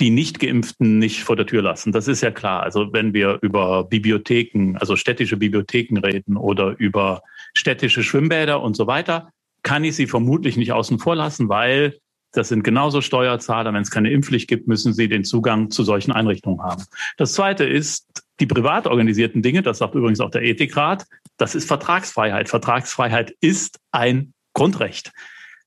die 0.00 0.10
Nicht-Geimpften 0.10 0.98
nicht 0.98 1.22
vor 1.22 1.36
der 1.36 1.46
Tür 1.46 1.62
lassen. 1.62 1.92
Das 1.92 2.08
ist 2.08 2.22
ja 2.22 2.30
klar. 2.30 2.62
Also 2.62 2.92
wenn 2.92 3.12
wir 3.12 3.38
über 3.42 3.84
Bibliotheken, 3.84 4.76
also 4.78 4.96
städtische 4.96 5.36
Bibliotheken 5.36 5.98
reden 5.98 6.36
oder 6.36 6.74
über 6.78 7.22
städtische 7.54 8.02
Schwimmbäder 8.02 8.62
und 8.62 8.76
so 8.76 8.86
weiter, 8.86 9.30
kann 9.62 9.84
ich 9.84 9.96
sie 9.96 10.06
vermutlich 10.06 10.56
nicht 10.56 10.72
außen 10.72 10.98
vor 10.98 11.16
lassen, 11.16 11.48
weil 11.48 11.98
das 12.32 12.48
sind 12.48 12.62
genauso 12.62 13.00
Steuerzahler. 13.00 13.74
Wenn 13.74 13.82
es 13.82 13.90
keine 13.90 14.10
Impfpflicht 14.10 14.48
gibt, 14.48 14.68
müssen 14.68 14.94
sie 14.94 15.08
den 15.08 15.24
Zugang 15.24 15.70
zu 15.70 15.82
solchen 15.82 16.12
Einrichtungen 16.12 16.62
haben. 16.62 16.84
Das 17.16 17.32
Zweite 17.34 17.64
ist 17.64 18.06
die 18.38 18.46
privat 18.46 18.86
organisierten 18.86 19.42
Dinge. 19.42 19.62
Das 19.62 19.78
sagt 19.78 19.94
übrigens 19.94 20.20
auch 20.20 20.30
der 20.30 20.42
Ethikrat. 20.42 21.06
Das 21.36 21.54
ist 21.54 21.66
Vertragsfreiheit. 21.66 22.48
Vertragsfreiheit 22.48 23.34
ist 23.40 23.78
ein 23.90 24.32
Grundrecht 24.54 25.12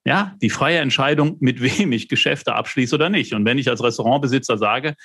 ja, 0.06 0.36
die 0.42 0.50
freie 0.50 0.80
Entscheidung, 0.80 1.38
mit 1.40 1.62
wem 1.62 1.92
ich 1.92 2.10
Geschäfte 2.10 2.56
abschließe 2.56 2.96
oder 2.96 3.10
nicht. 3.10 3.34
Und 3.34 3.46
wenn 3.46 3.58
ich 3.58 3.70
als 3.70 3.84
Restaurantbesitzer 3.84 4.58
sage, 4.58 4.96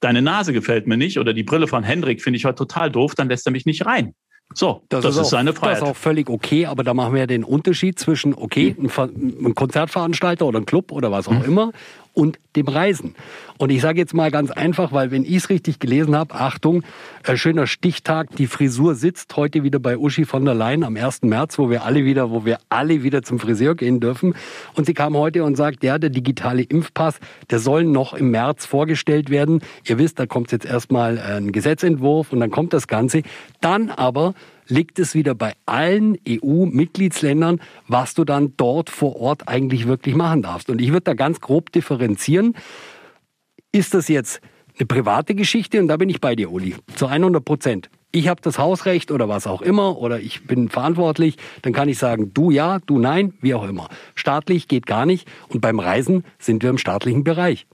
deine 0.00 0.22
Nase 0.22 0.52
gefällt 0.52 0.86
mir 0.86 0.96
nicht 0.96 1.18
oder 1.18 1.32
die 1.32 1.42
Brille 1.42 1.68
von 1.68 1.84
Hendrik 1.84 2.22
finde 2.22 2.36
ich 2.36 2.44
heute 2.44 2.56
total 2.56 2.90
doof, 2.90 3.14
dann 3.14 3.28
lässt 3.28 3.46
er 3.46 3.52
mich 3.52 3.66
nicht 3.66 3.86
rein. 3.86 4.14
So, 4.54 4.84
das, 4.88 5.02
das 5.02 5.14
ist, 5.14 5.20
ist 5.20 5.26
auch, 5.26 5.30
seine 5.30 5.52
Freiheit. 5.54 5.80
Das 5.80 5.88
ist 5.88 5.94
auch 5.94 5.96
völlig 5.96 6.28
okay, 6.28 6.66
aber 6.66 6.84
da 6.84 6.92
machen 6.92 7.14
wir 7.14 7.20
ja 7.20 7.26
den 7.26 7.44
Unterschied 7.44 7.98
zwischen, 7.98 8.34
okay, 8.34 8.76
ein, 8.78 9.46
ein 9.46 9.54
Konzertveranstalter 9.54 10.44
oder 10.44 10.60
ein 10.60 10.66
Club 10.66 10.92
oder 10.92 11.10
was 11.10 11.28
auch 11.28 11.32
mhm. 11.32 11.44
immer 11.44 11.72
und 12.14 12.38
dem 12.56 12.68
Reisen. 12.68 13.14
Und 13.58 13.70
ich 13.70 13.80
sage 13.80 13.98
jetzt 13.98 14.12
mal 14.12 14.30
ganz 14.30 14.50
einfach, 14.50 14.92
weil 14.92 15.10
wenn 15.10 15.24
ich 15.24 15.36
es 15.36 15.48
richtig 15.48 15.78
gelesen 15.78 16.16
habe, 16.16 16.34
Achtung, 16.34 16.82
äh, 17.24 17.36
schöner 17.36 17.66
Stichtag, 17.66 18.34
die 18.36 18.46
Frisur 18.46 18.94
sitzt 18.94 19.36
heute 19.36 19.62
wieder 19.62 19.78
bei 19.78 19.96
Uschi 19.96 20.24
von 20.24 20.44
der 20.44 20.54
Leyen 20.54 20.84
am 20.84 20.96
1. 20.96 21.22
März, 21.22 21.58
wo 21.58 21.70
wir 21.70 21.84
alle 21.84 22.04
wieder, 22.04 22.30
wo 22.30 22.44
wir 22.44 22.58
alle 22.68 23.02
wieder 23.02 23.22
zum 23.22 23.38
Friseur 23.38 23.74
gehen 23.74 24.00
dürfen. 24.00 24.34
Und 24.74 24.86
sie 24.86 24.94
kam 24.94 25.16
heute 25.16 25.44
und 25.44 25.56
sagt, 25.56 25.84
ja, 25.84 25.98
der 25.98 26.10
digitale 26.10 26.62
Impfpass, 26.62 27.18
der 27.50 27.60
soll 27.60 27.84
noch 27.84 28.14
im 28.14 28.30
März 28.30 28.66
vorgestellt 28.66 29.30
werden. 29.30 29.62
Ihr 29.84 29.98
wisst, 29.98 30.18
da 30.18 30.26
kommt 30.26 30.52
jetzt 30.52 30.66
erstmal 30.66 31.18
ein 31.18 31.52
Gesetzentwurf 31.52 32.32
und 32.32 32.40
dann 32.40 32.50
kommt 32.50 32.72
das 32.72 32.88
Ganze. 32.88 33.22
Dann 33.60 33.90
aber 33.90 34.34
liegt 34.66 34.98
es 34.98 35.14
wieder 35.14 35.34
bei 35.34 35.54
allen 35.66 36.16
EU-Mitgliedsländern, 36.28 37.60
was 37.88 38.14
du 38.14 38.24
dann 38.24 38.54
dort 38.56 38.90
vor 38.90 39.16
Ort 39.16 39.48
eigentlich 39.48 39.86
wirklich 39.86 40.14
machen 40.14 40.42
darfst. 40.42 40.70
Und 40.70 40.80
ich 40.80 40.88
würde 40.88 41.04
da 41.04 41.14
ganz 41.14 41.40
grob 41.40 41.72
differenzieren. 41.72 42.54
Ist 43.72 43.94
das 43.94 44.08
jetzt 44.08 44.40
eine 44.78 44.86
private 44.86 45.34
Geschichte? 45.34 45.80
Und 45.80 45.88
da 45.88 45.96
bin 45.96 46.08
ich 46.08 46.20
bei 46.20 46.36
dir, 46.36 46.50
Uli, 46.50 46.76
zu 46.94 47.06
100 47.06 47.44
Prozent. 47.44 47.90
Ich 48.14 48.28
habe 48.28 48.42
das 48.42 48.58
Hausrecht 48.58 49.10
oder 49.10 49.28
was 49.30 49.46
auch 49.46 49.62
immer 49.62 49.98
oder 49.98 50.20
ich 50.20 50.46
bin 50.46 50.68
verantwortlich, 50.68 51.38
dann 51.62 51.72
kann 51.72 51.88
ich 51.88 51.98
sagen, 51.98 52.34
du 52.34 52.50
ja, 52.50 52.78
du 52.84 52.98
nein, 52.98 53.32
wie 53.40 53.54
auch 53.54 53.66
immer. 53.66 53.88
Staatlich 54.14 54.68
geht 54.68 54.86
gar 54.86 55.06
nicht 55.06 55.26
und 55.48 55.62
beim 55.62 55.80
Reisen 55.80 56.24
sind 56.38 56.62
wir 56.62 56.68
im 56.68 56.76
staatlichen 56.76 57.24
Bereich. 57.24 57.66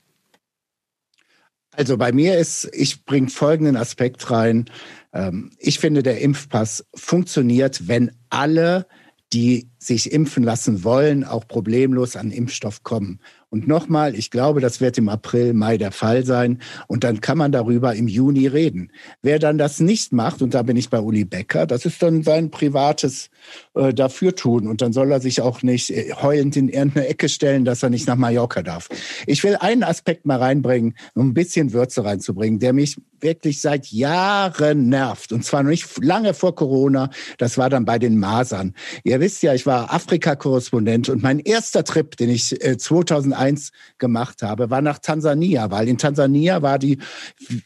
Also 1.78 1.96
bei 1.96 2.10
mir 2.10 2.36
ist, 2.36 2.68
ich 2.72 3.04
bringe 3.04 3.28
folgenden 3.28 3.76
Aspekt 3.76 4.32
rein. 4.32 4.64
Ähm, 5.12 5.50
ich 5.58 5.78
finde, 5.78 6.02
der 6.02 6.20
Impfpass 6.20 6.84
funktioniert, 6.94 7.88
wenn 7.88 8.12
alle, 8.30 8.86
die 9.32 9.68
sich 9.78 10.10
impfen 10.12 10.42
lassen 10.42 10.84
wollen, 10.84 11.22
auch 11.22 11.46
problemlos 11.46 12.16
an 12.16 12.30
Impfstoff 12.30 12.82
kommen. 12.82 13.20
Und 13.50 13.68
nochmal, 13.68 14.14
ich 14.14 14.30
glaube, 14.30 14.60
das 14.60 14.80
wird 14.80 14.98
im 14.98 15.08
April, 15.08 15.52
Mai 15.52 15.78
der 15.78 15.92
Fall 15.92 16.24
sein. 16.24 16.60
Und 16.86 17.04
dann 17.04 17.20
kann 17.20 17.38
man 17.38 17.52
darüber 17.52 17.94
im 17.94 18.08
Juni 18.08 18.46
reden. 18.46 18.90
Wer 19.22 19.38
dann 19.38 19.58
das 19.58 19.80
nicht 19.80 20.12
macht, 20.12 20.42
und 20.42 20.54
da 20.54 20.62
bin 20.62 20.76
ich 20.76 20.90
bei 20.90 21.00
Uli 21.00 21.24
Becker, 21.24 21.66
das 21.66 21.84
ist 21.84 22.02
dann 22.02 22.22
sein 22.22 22.50
privates 22.50 23.30
äh, 23.74 23.92
Dafürtun. 23.92 24.66
Und 24.66 24.82
dann 24.82 24.92
soll 24.92 25.10
er 25.12 25.20
sich 25.20 25.40
auch 25.40 25.62
nicht 25.62 25.90
äh, 25.90 26.12
heulend 26.20 26.56
in 26.56 26.68
irgendeine 26.68 27.08
Ecke 27.08 27.28
stellen, 27.28 27.64
dass 27.64 27.82
er 27.82 27.90
nicht 27.90 28.06
nach 28.06 28.16
Mallorca 28.16 28.62
darf. 28.62 28.88
Ich 29.26 29.42
will 29.44 29.56
einen 29.56 29.84
Aspekt 29.84 30.26
mal 30.26 30.38
reinbringen, 30.38 30.94
um 31.14 31.28
ein 31.28 31.34
bisschen 31.34 31.72
Würze 31.72 32.04
reinzubringen, 32.04 32.58
der 32.58 32.72
mich 32.72 32.96
wirklich 33.20 33.60
seit 33.60 33.86
Jahren 33.88 34.88
nervt. 34.88 35.32
Und 35.32 35.44
zwar 35.44 35.62
noch 35.62 35.70
nicht 35.70 36.02
lange 36.02 36.34
vor 36.34 36.54
Corona. 36.54 37.10
Das 37.38 37.58
war 37.58 37.70
dann 37.70 37.84
bei 37.84 37.98
den 37.98 38.18
Masern. 38.18 38.74
Ihr 39.04 39.20
wisst 39.20 39.42
ja, 39.42 39.54
ich 39.54 39.66
war 39.66 39.92
Afrika-Korrespondent 39.92 41.08
und 41.08 41.22
mein 41.22 41.38
erster 41.40 41.84
Trip, 41.84 42.16
den 42.16 42.30
ich 42.30 42.64
äh, 42.64 42.76
2001 42.76 43.70
gemacht 43.98 44.42
habe, 44.42 44.70
war 44.70 44.82
nach 44.82 44.98
Tansania, 44.98 45.70
weil 45.70 45.88
in 45.88 45.98
Tansania 45.98 46.62
war 46.62 46.78
die, 46.78 46.98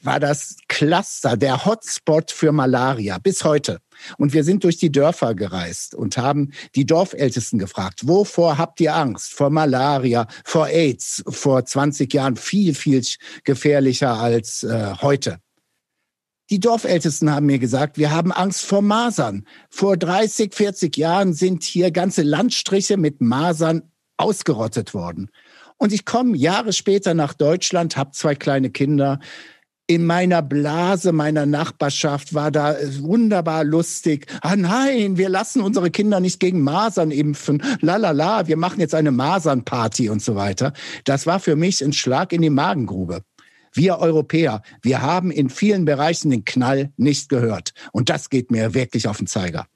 war 0.03 0.21
das 0.21 0.57
Cluster, 0.69 1.37
der 1.37 1.65
Hotspot 1.65 2.31
für 2.31 2.53
Malaria 2.53 3.19
bis 3.19 3.45
heute. 3.45 3.79
Und 4.19 4.33
wir 4.33 4.45
sind 4.45 4.65
durch 4.65 4.77
die 4.77 4.93
Dörfer 4.93 5.35
gereist 5.35 5.95
und 5.95 6.17
haben 6.17 6.53
die 6.75 6.87
Dorfältesten 6.87 7.59
gefragt, 7.59 8.07
wovor 8.07 8.59
habt 8.59 8.81
ihr 8.81 8.95
Angst? 8.95 9.33
Vor 9.33 9.51
Malaria, 9.51 10.27
vor 10.45 10.69
AIDS, 10.69 11.23
vor 11.29 11.65
20 11.65 12.13
Jahren 12.13 12.37
viel, 12.37 12.75
viel 12.75 13.03
gefährlicher 13.45 14.15
als 14.15 14.63
äh, 14.63 14.95
heute. 15.01 15.39
Die 16.51 16.61
Dorfältesten 16.61 17.31
haben 17.31 17.47
mir 17.47 17.59
gesagt, 17.59 17.97
wir 17.97 18.11
haben 18.11 18.31
Angst 18.31 18.67
vor 18.67 18.83
Masern. 18.83 19.47
Vor 19.71 19.97
30, 19.97 20.55
40 20.55 20.97
Jahren 20.97 21.33
sind 21.33 21.63
hier 21.63 21.91
ganze 21.91 22.23
Landstriche 22.23 22.97
mit 22.97 23.21
Masern 23.21 23.91
ausgerottet 24.19 24.93
worden. 24.93 25.31
Und 25.79 25.93
ich 25.93 26.05
komme 26.05 26.37
Jahre 26.37 26.73
später 26.73 27.15
nach 27.15 27.35
Deutschland, 27.35 27.97
habe 27.97 28.11
zwei 28.13 28.35
kleine 28.35 28.71
Kinder. 28.71 29.19
In 29.93 30.07
meiner 30.07 30.41
Blase, 30.41 31.13
meiner 31.13 31.45
Nachbarschaft 31.45 32.33
war 32.33 32.51
da 32.51 32.77
wunderbar 33.01 33.63
lustig. 33.63 34.25
Ah 34.41 34.57
nein, 34.57 35.19
wir 35.19 35.29
lassen 35.29 35.61
unsere 35.61 35.91
Kinder 35.91 36.19
nicht 36.19 36.41
gegen 36.41 36.63
Masern 36.63 37.11
impfen. 37.11 37.63
La 37.83 37.97
la 37.97 38.13
la, 38.13 38.49
wir 38.49 38.57
machen 38.57 38.81
jetzt 38.81 38.95
eine 38.95 39.11
Masernparty 39.11 40.09
und 40.09 40.23
so 40.23 40.35
weiter. 40.35 40.73
Das 41.05 41.27
war 41.27 41.41
für 41.41 41.57
mich 41.57 41.85
ein 41.85 41.93
Schlag 41.93 42.33
in 42.33 42.41
die 42.41 42.49
Magengrube. 42.49 43.21
Wir 43.75 43.99
Europäer, 43.99 44.63
wir 44.81 45.03
haben 45.03 45.31
in 45.31 45.51
vielen 45.51 45.85
Bereichen 45.85 46.31
den 46.31 46.47
Knall 46.47 46.91
nicht 46.97 47.29
gehört. 47.29 47.75
Und 47.93 48.09
das 48.09 48.31
geht 48.31 48.51
mir 48.51 48.73
wirklich 48.73 49.07
auf 49.07 49.19
den 49.19 49.27
Zeiger. 49.27 49.67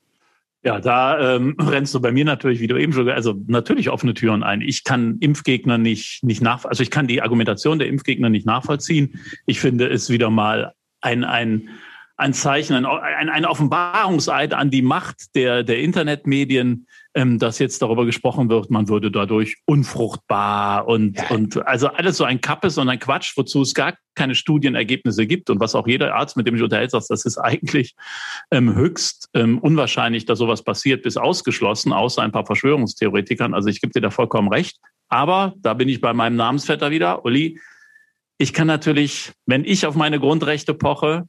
Ja, 0.66 0.80
da 0.80 1.37
ähm, 1.37 1.54
rennst 1.61 1.94
du 1.94 2.00
bei 2.00 2.11
mir 2.11 2.25
natürlich, 2.25 2.58
wie 2.58 2.66
du 2.66 2.76
eben 2.76 2.92
schon, 2.92 3.08
also 3.08 3.35
natürlich 3.46 3.88
offene 3.88 4.14
Türen 4.14 4.42
ein. 4.42 4.62
Ich 4.62 4.82
kann 4.82 5.16
Impfgegner 5.20 5.78
nicht, 5.78 6.25
nicht 6.25 6.42
nach, 6.42 6.64
also 6.64 6.82
ich 6.82 6.90
kann 6.90 7.06
die 7.06 7.23
Argumentation 7.23 7.78
der 7.78 7.87
Impfgegner 7.87 8.30
nicht 8.30 8.46
nachvollziehen. 8.46 9.20
Ich 9.46 9.61
finde 9.61 9.88
es 9.88 10.11
wieder 10.11 10.28
mal 10.28 10.73
ein, 11.00 11.23
ein, 11.23 11.68
ein 12.16 12.32
Zeichen, 12.32 12.75
ein, 12.75 12.87
ein, 12.87 13.28
ein 13.28 13.44
Offenbarungseid 13.44 14.54
an 14.54 14.70
die 14.70 14.82
Macht 14.82 15.35
der, 15.35 15.62
der 15.62 15.80
Internetmedien, 15.80 16.87
ähm, 17.14 17.38
dass 17.38 17.58
jetzt 17.58 17.82
darüber 17.82 18.06
gesprochen 18.06 18.49
wird, 18.49 18.70
man 18.70 18.88
würde 18.88 19.11
dadurch 19.11 19.56
unfruchtbar 19.66 20.87
und, 20.88 21.18
ja. 21.18 21.30
und 21.30 21.66
also 21.66 21.88
alles 21.88 22.16
so 22.16 22.25
ein 22.25 22.40
Kappes 22.40 22.78
und 22.78 22.88
ein 22.88 22.99
Quatsch, 22.99 23.37
wozu 23.37 23.62
es 23.62 23.75
gar 23.75 23.94
keine 24.14 24.35
Studienergebnisse 24.35 25.26
gibt 25.26 25.50
und 25.50 25.61
was 25.61 25.75
auch 25.75 25.87
jeder 25.87 26.14
Arzt, 26.14 26.37
mit 26.37 26.46
dem 26.46 26.56
ich 26.56 26.62
unterhält, 26.62 26.90
sagt, 26.90 27.11
das 27.11 27.25
ist 27.26 27.38
eigentlich 27.38 27.94
ähm, 28.50 28.75
höchst 28.75 29.28
ähm, 29.35 29.58
unwahrscheinlich, 29.58 30.25
dass 30.25 30.38
sowas 30.38 30.62
passiert, 30.62 31.02
bis 31.02 31.18
ausgeschlossen, 31.18 31.92
außer 31.92 32.23
ein 32.23 32.32
paar 32.32 32.46
Verschwörungstheoretikern. 32.46 33.52
Also 33.52 33.68
ich 33.68 33.80
gebe 33.80 33.92
dir 33.92 34.00
da 34.00 34.11
vollkommen 34.11 34.49
recht. 34.49 34.78
Aber 35.08 35.54
da 35.58 35.75
bin 35.75 35.88
ich 35.88 36.00
bei 36.00 36.12
meinem 36.12 36.37
Namensvetter 36.37 36.90
wieder, 36.90 37.25
Uli. 37.25 37.61
Ich 38.38 38.52
kann 38.52 38.66
natürlich, 38.66 39.32
wenn 39.46 39.64
ich 39.64 39.87
auf 39.87 39.94
meine 39.94 40.18
Grundrechte 40.18 40.75
poche, 40.75 41.26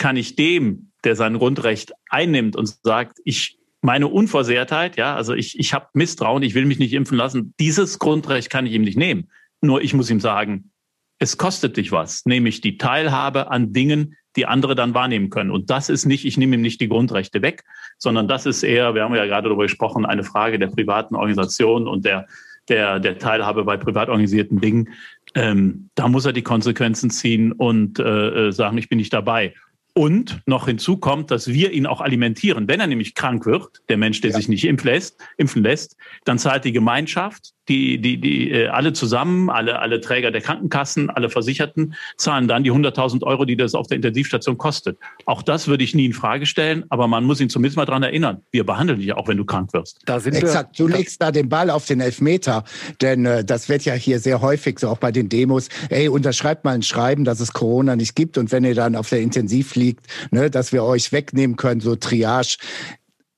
kann 0.00 0.16
ich 0.16 0.34
dem, 0.34 0.90
der 1.04 1.14
sein 1.14 1.38
Grundrecht 1.38 1.92
einnimmt 2.08 2.56
und 2.56 2.74
sagt, 2.82 3.18
ich 3.24 3.58
meine 3.82 4.08
Unversehrtheit, 4.08 4.96
ja, 4.96 5.14
also 5.14 5.34
ich, 5.34 5.58
ich 5.58 5.74
habe 5.74 5.88
Misstrauen, 5.92 6.42
ich 6.42 6.54
will 6.54 6.64
mich 6.64 6.78
nicht 6.78 6.94
impfen 6.94 7.16
lassen, 7.16 7.54
dieses 7.60 7.98
Grundrecht 7.98 8.50
kann 8.50 8.66
ich 8.66 8.72
ihm 8.72 8.82
nicht 8.82 8.98
nehmen. 8.98 9.30
Nur 9.60 9.82
ich 9.82 9.94
muss 9.94 10.10
ihm 10.10 10.20
sagen, 10.20 10.70
es 11.18 11.36
kostet 11.36 11.76
dich 11.76 11.92
was, 11.92 12.24
nämlich 12.24 12.62
die 12.62 12.78
Teilhabe 12.78 13.50
an 13.50 13.74
Dingen, 13.74 14.16
die 14.36 14.46
andere 14.46 14.74
dann 14.74 14.94
wahrnehmen 14.94 15.28
können. 15.28 15.50
Und 15.50 15.68
das 15.68 15.90
ist 15.90 16.06
nicht, 16.06 16.24
ich 16.24 16.38
nehme 16.38 16.56
ihm 16.56 16.62
nicht 16.62 16.80
die 16.80 16.88
Grundrechte 16.88 17.42
weg, 17.42 17.64
sondern 17.98 18.26
das 18.26 18.46
ist 18.46 18.62
eher, 18.62 18.94
wir 18.94 19.04
haben 19.04 19.14
ja 19.14 19.26
gerade 19.26 19.48
darüber 19.48 19.64
gesprochen, 19.64 20.06
eine 20.06 20.24
Frage 20.24 20.58
der 20.58 20.68
privaten 20.68 21.14
Organisation 21.14 21.86
und 21.86 22.06
der, 22.06 22.26
der, 22.70 23.00
der 23.00 23.18
Teilhabe 23.18 23.64
bei 23.64 23.76
privat 23.76 24.08
organisierten 24.08 24.60
Dingen. 24.60 24.88
Ähm, 25.34 25.90
da 25.94 26.08
muss 26.08 26.24
er 26.24 26.32
die 26.32 26.42
Konsequenzen 26.42 27.10
ziehen 27.10 27.52
und 27.52 27.98
äh, 27.98 28.48
äh 28.48 28.52
sagen, 28.52 28.78
ich 28.78 28.88
bin 28.88 28.98
nicht 28.98 29.12
dabei. 29.12 29.54
Und 29.94 30.42
noch 30.46 30.66
hinzu 30.66 30.98
kommt, 30.98 31.30
dass 31.30 31.48
wir 31.48 31.72
ihn 31.72 31.86
auch 31.86 32.00
alimentieren. 32.00 32.68
Wenn 32.68 32.80
er 32.80 32.86
nämlich 32.86 33.14
krank 33.14 33.46
wird, 33.46 33.82
der 33.88 33.96
Mensch, 33.96 34.20
der 34.20 34.30
ja. 34.30 34.36
sich 34.36 34.48
nicht 34.48 34.64
impfen 34.64 34.86
lässt, 34.86 35.20
impfen 35.36 35.62
lässt, 35.62 35.96
dann 36.24 36.38
zahlt 36.38 36.64
die 36.64 36.72
Gemeinschaft, 36.72 37.52
die, 37.70 38.00
die, 38.00 38.20
die 38.20 38.50
äh, 38.50 38.66
alle 38.66 38.92
zusammen, 38.92 39.48
alle, 39.48 39.78
alle 39.78 40.00
Träger 40.00 40.32
der 40.32 40.40
Krankenkassen, 40.40 41.08
alle 41.08 41.30
Versicherten, 41.30 41.94
zahlen 42.16 42.48
dann 42.48 42.64
die 42.64 42.72
100.000 42.72 43.22
Euro, 43.22 43.44
die 43.44 43.56
das 43.56 43.74
auf 43.74 43.86
der 43.86 43.96
Intensivstation 43.96 44.58
kostet. 44.58 44.98
Auch 45.24 45.42
das 45.42 45.68
würde 45.68 45.84
ich 45.84 45.94
nie 45.94 46.06
in 46.06 46.12
Frage 46.12 46.46
stellen, 46.46 46.84
aber 46.88 47.06
man 47.06 47.22
muss 47.24 47.40
ihn 47.40 47.48
zumindest 47.48 47.76
mal 47.76 47.84
dran 47.84 48.02
erinnern. 48.02 48.42
Wir 48.50 48.66
behandeln 48.66 48.98
dich 48.98 49.12
auch, 49.12 49.28
wenn 49.28 49.36
du 49.36 49.44
krank 49.44 49.72
wirst. 49.72 50.00
Da 50.04 50.18
sind 50.18 50.34
Exakt. 50.34 50.78
Wir, 50.78 50.86
du 50.86 50.92
legst 50.92 51.22
da 51.22 51.30
den 51.30 51.48
Ball 51.48 51.70
auf 51.70 51.86
den 51.86 52.00
Elfmeter, 52.00 52.64
denn 53.00 53.24
äh, 53.24 53.44
das 53.44 53.68
wird 53.68 53.84
ja 53.84 53.94
hier 53.94 54.18
sehr 54.18 54.40
häufig 54.40 54.80
so 54.80 54.88
auch 54.88 54.98
bei 54.98 55.12
den 55.12 55.28
Demos. 55.28 55.68
Ey, 55.90 56.08
unterschreibt 56.08 56.64
mal 56.64 56.74
ein 56.74 56.82
Schreiben, 56.82 57.24
dass 57.24 57.38
es 57.38 57.52
Corona 57.52 57.94
nicht 57.94 58.16
gibt 58.16 58.36
und 58.36 58.50
wenn 58.50 58.64
ihr 58.64 58.74
dann 58.74 58.96
auf 58.96 59.08
der 59.08 59.20
Intensiv 59.20 59.76
liegt, 59.76 60.06
ne, 60.32 60.50
dass 60.50 60.72
wir 60.72 60.82
euch 60.82 61.12
wegnehmen 61.12 61.56
können, 61.56 61.80
so 61.80 61.94
Triage. 61.94 62.56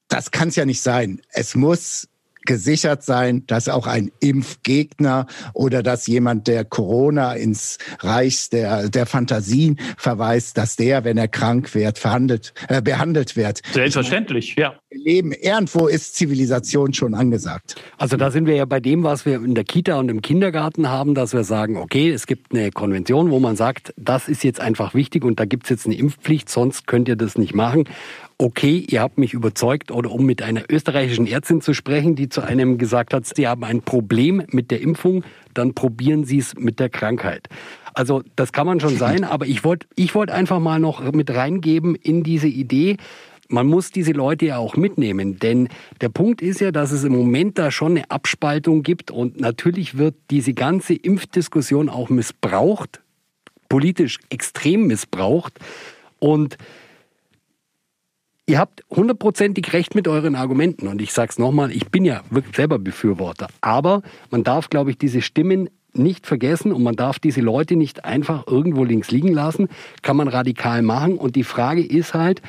Das 0.09 0.31
kann 0.31 0.49
es 0.49 0.57
ja 0.57 0.65
nicht 0.65 0.83
sein. 0.83 1.21
Es 1.33 1.55
muss 1.55 2.09
gesichert 2.47 3.03
sein, 3.03 3.47
dass 3.47 3.69
auch 3.69 3.87
ein 3.87 4.11
Impfgegner 4.21 5.27
oder 5.55 5.83
dass 5.83 6.07
jemand, 6.07 6.49
der 6.49 6.65
Corona 6.65 7.35
ins 7.35 7.79
Reich 8.01 8.51
der, 8.51 8.89
der 8.89 9.07
Fantasien 9.07 9.79
verweist, 9.97 10.59
dass 10.59 10.77
der, 10.77 11.05
wenn 11.05 11.19
er 11.19 11.29
krank 11.29 11.75
wird, 11.75 11.99
verhandelt, 11.99 12.55
äh, 12.69 12.83
behandelt 12.83 13.37
wird. 13.37 13.61
Selbstverständlich, 13.73 14.57
ja. 14.57 14.75
Leben, 14.95 15.33
irgendwo 15.33 15.87
ist 15.87 16.15
Zivilisation 16.15 16.95
schon 16.95 17.15
angesagt. 17.15 17.77
Also 17.99 18.17
da 18.17 18.31
sind 18.31 18.47
wir 18.47 18.55
ja 18.55 18.65
bei 18.65 18.81
dem, 18.81 19.03
was 19.03 19.27
wir 19.27 19.37
in 19.37 19.55
der 19.55 19.65
Kita 19.65 19.99
und 19.99 20.09
im 20.11 20.23
Kindergarten 20.23 20.89
haben, 20.89 21.15
dass 21.15 21.33
wir 21.33 21.45
sagen, 21.45 21.77
okay, 21.77 22.11
es 22.11 22.27
gibt 22.27 22.53
eine 22.53 22.71
Konvention, 22.71 23.31
wo 23.31 23.39
man 23.39 23.57
sagt, 23.57 23.95
das 23.97 24.29
ist 24.29 24.45
jetzt 24.45 24.61
einfach 24.61 24.95
wichtig 24.95 25.25
und 25.25 25.41
da 25.41 25.45
gibt 25.45 25.65
es 25.65 25.71
jetzt 25.71 25.87
eine 25.87 25.97
Impfpflicht, 25.97 26.49
sonst 26.49 26.87
könnt 26.87 27.09
ihr 27.09 27.17
das 27.17 27.37
nicht 27.37 27.55
machen 27.55 27.85
okay, 28.43 28.85
ihr 28.89 29.01
habt 29.01 29.19
mich 29.19 29.35
überzeugt, 29.35 29.91
oder 29.93 30.11
um 30.11 30.27
mit 30.27 30.43
einer 30.43 30.65
österreichischen 30.69 31.27
Ärztin 31.27 31.61
zu 31.61 31.75
sprechen, 31.75 32.17
die 32.17 32.29
zu 32.29 32.43
einem 32.43 32.77
gesagt 32.77 33.15
hat, 33.15 33.25
sie 33.25 33.47
haben 33.47 33.65
ein 33.65 33.83
Problem 33.83 34.43
mit 34.51 34.71
der 34.71 34.81
Impfung, 34.81 35.25
dann 35.55 35.75
probieren 35.75 36.25
Sie 36.25 36.39
es 36.39 36.55
mit 36.57 36.81
der 36.81 36.89
Krankheit. 36.89 37.49
Also 37.95 38.23
das 38.37 38.53
kann 38.53 38.67
man 38.67 38.81
schon 38.81 38.97
sein, 38.99 39.25
aber 39.25 39.47
ich 39.47 39.65
wollte 39.65 39.87
ich 39.95 40.15
wollt 40.15 40.31
einfach 40.31 40.59
mal 40.59 40.81
noch 40.81 41.13
mit 41.13 41.31
reingeben 41.31 41.95
in 41.95 42.23
diese 42.23 42.49
Idee, 42.49 42.97
man 43.52 43.66
muss 43.66 43.90
diese 43.90 44.12
Leute 44.12 44.47
ja 44.47 44.59
auch 44.59 44.76
mitnehmen, 44.76 45.38
denn 45.38 45.68
der 46.00 46.09
Punkt 46.09 46.42
ist 46.42 46.61
ja, 46.61 46.73
dass 46.73 46.90
es 46.90 47.04
im 47.04 47.12
Moment 47.12 47.59
da 47.59 47.71
schon 47.71 47.92
eine 47.92 48.11
Abspaltung 48.11 48.82
gibt 48.82 49.11
und 49.11 49.40
natürlich 49.40 49.99
wird 49.99 50.14
diese 50.30 50.54
ganze 50.54 50.94
Impfdiskussion 50.94 51.88
auch 51.88 52.09
missbraucht, 52.09 53.00
politisch 53.68 54.18
extrem 54.30 54.87
missbraucht 54.87 55.59
und 56.18 56.56
Ihr 58.44 58.59
habt 58.59 58.82
hundertprozentig 58.90 59.73
recht 59.73 59.94
mit 59.94 60.09
euren 60.09 60.35
Argumenten 60.35 60.88
und 60.88 61.00
ich 61.00 61.12
sage 61.12 61.30
es 61.30 61.38
nochmal, 61.38 61.71
ich 61.71 61.90
bin 61.90 62.04
ja 62.04 62.23
wirklich 62.28 62.56
selber 62.56 62.80
Befürworter. 62.80 63.47
Aber 63.61 64.02
man 64.30 64.42
darf, 64.42 64.68
glaube 64.68 64.90
ich, 64.90 64.99
diese 64.99 65.23
Stimmen 65.23 65.71
nicht 65.94 66.26
vergessen 66.26 66.73
und 66.73 66.82
man 66.82 66.97
darf 66.97 67.21
diese 67.21 67.40
Leute 67.40 67.76
nicht 67.76 68.04
einfach 68.04 68.49
irgendwo 68.49 68.82
links 68.82 69.12
liegen 69.12 69.32
lassen. 69.32 69.68
Kann 70.02 70.16
man 70.16 70.26
radikal 70.26 70.82
machen 70.82 71.18
und 71.18 71.37
die 71.37 71.44
Frage 71.44 71.85
ist 71.87 72.14
halt, 72.14 72.42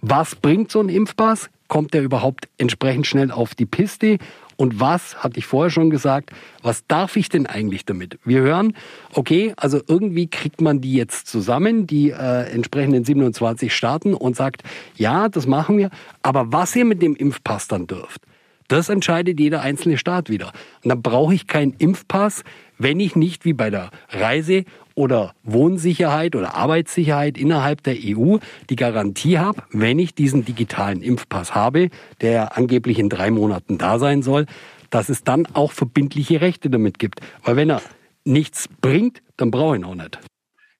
was 0.00 0.34
bringt 0.34 0.70
so 0.70 0.80
ein 0.80 0.88
Impfpass? 0.88 1.50
Kommt 1.68 1.92
der 1.92 2.02
überhaupt 2.02 2.48
entsprechend 2.56 3.06
schnell 3.06 3.30
auf 3.30 3.54
die 3.54 3.66
Piste? 3.66 4.18
Und 4.56 4.80
was, 4.80 5.22
hatte 5.22 5.38
ich 5.38 5.46
vorher 5.46 5.70
schon 5.70 5.88
gesagt, 5.88 6.30
was 6.62 6.84
darf 6.88 7.14
ich 7.14 7.28
denn 7.28 7.46
eigentlich 7.46 7.84
damit? 7.84 8.18
Wir 8.24 8.40
hören, 8.40 8.74
okay, 9.14 9.54
also 9.56 9.80
irgendwie 9.86 10.26
kriegt 10.26 10.60
man 10.60 10.80
die 10.80 10.94
jetzt 10.94 11.28
zusammen, 11.28 11.86
die 11.86 12.10
äh, 12.10 12.50
entsprechenden 12.50 13.04
27 13.04 13.72
Staaten 13.72 14.14
und 14.14 14.34
sagt, 14.34 14.64
ja, 14.96 15.28
das 15.28 15.46
machen 15.46 15.78
wir, 15.78 15.90
aber 16.22 16.52
was 16.52 16.74
ihr 16.74 16.84
mit 16.84 17.02
dem 17.02 17.14
Impfpass 17.14 17.68
dann 17.68 17.86
dürft, 17.86 18.22
das 18.68 18.88
entscheidet 18.88 19.40
jeder 19.40 19.62
einzelne 19.62 19.98
Staat 19.98 20.30
wieder. 20.30 20.52
Und 20.84 20.90
dann 20.90 21.02
brauche 21.02 21.34
ich 21.34 21.46
keinen 21.46 21.74
Impfpass, 21.78 22.44
wenn 22.78 23.00
ich 23.00 23.16
nicht 23.16 23.44
wie 23.44 23.54
bei 23.54 23.70
der 23.70 23.90
Reise 24.10 24.64
oder 24.94 25.34
Wohnsicherheit 25.42 26.36
oder 26.36 26.54
Arbeitssicherheit 26.54 27.38
innerhalb 27.38 27.82
der 27.82 27.96
EU 27.96 28.38
die 28.68 28.76
Garantie 28.76 29.38
habe, 29.38 29.62
wenn 29.70 29.98
ich 29.98 30.14
diesen 30.14 30.44
digitalen 30.44 31.02
Impfpass 31.02 31.54
habe, 31.54 31.88
der 32.20 32.56
angeblich 32.56 32.98
in 32.98 33.08
drei 33.08 33.30
Monaten 33.30 33.78
da 33.78 33.98
sein 33.98 34.22
soll, 34.22 34.46
dass 34.90 35.08
es 35.08 35.24
dann 35.24 35.46
auch 35.54 35.72
verbindliche 35.72 36.40
Rechte 36.40 36.70
damit 36.70 36.98
gibt. 36.98 37.20
Weil 37.44 37.56
wenn 37.56 37.70
er 37.70 37.82
nichts 38.24 38.68
bringt, 38.80 39.22
dann 39.36 39.50
brauche 39.50 39.76
ich 39.76 39.82
ihn 39.82 39.84
auch 39.84 39.94
nicht. 39.94 40.18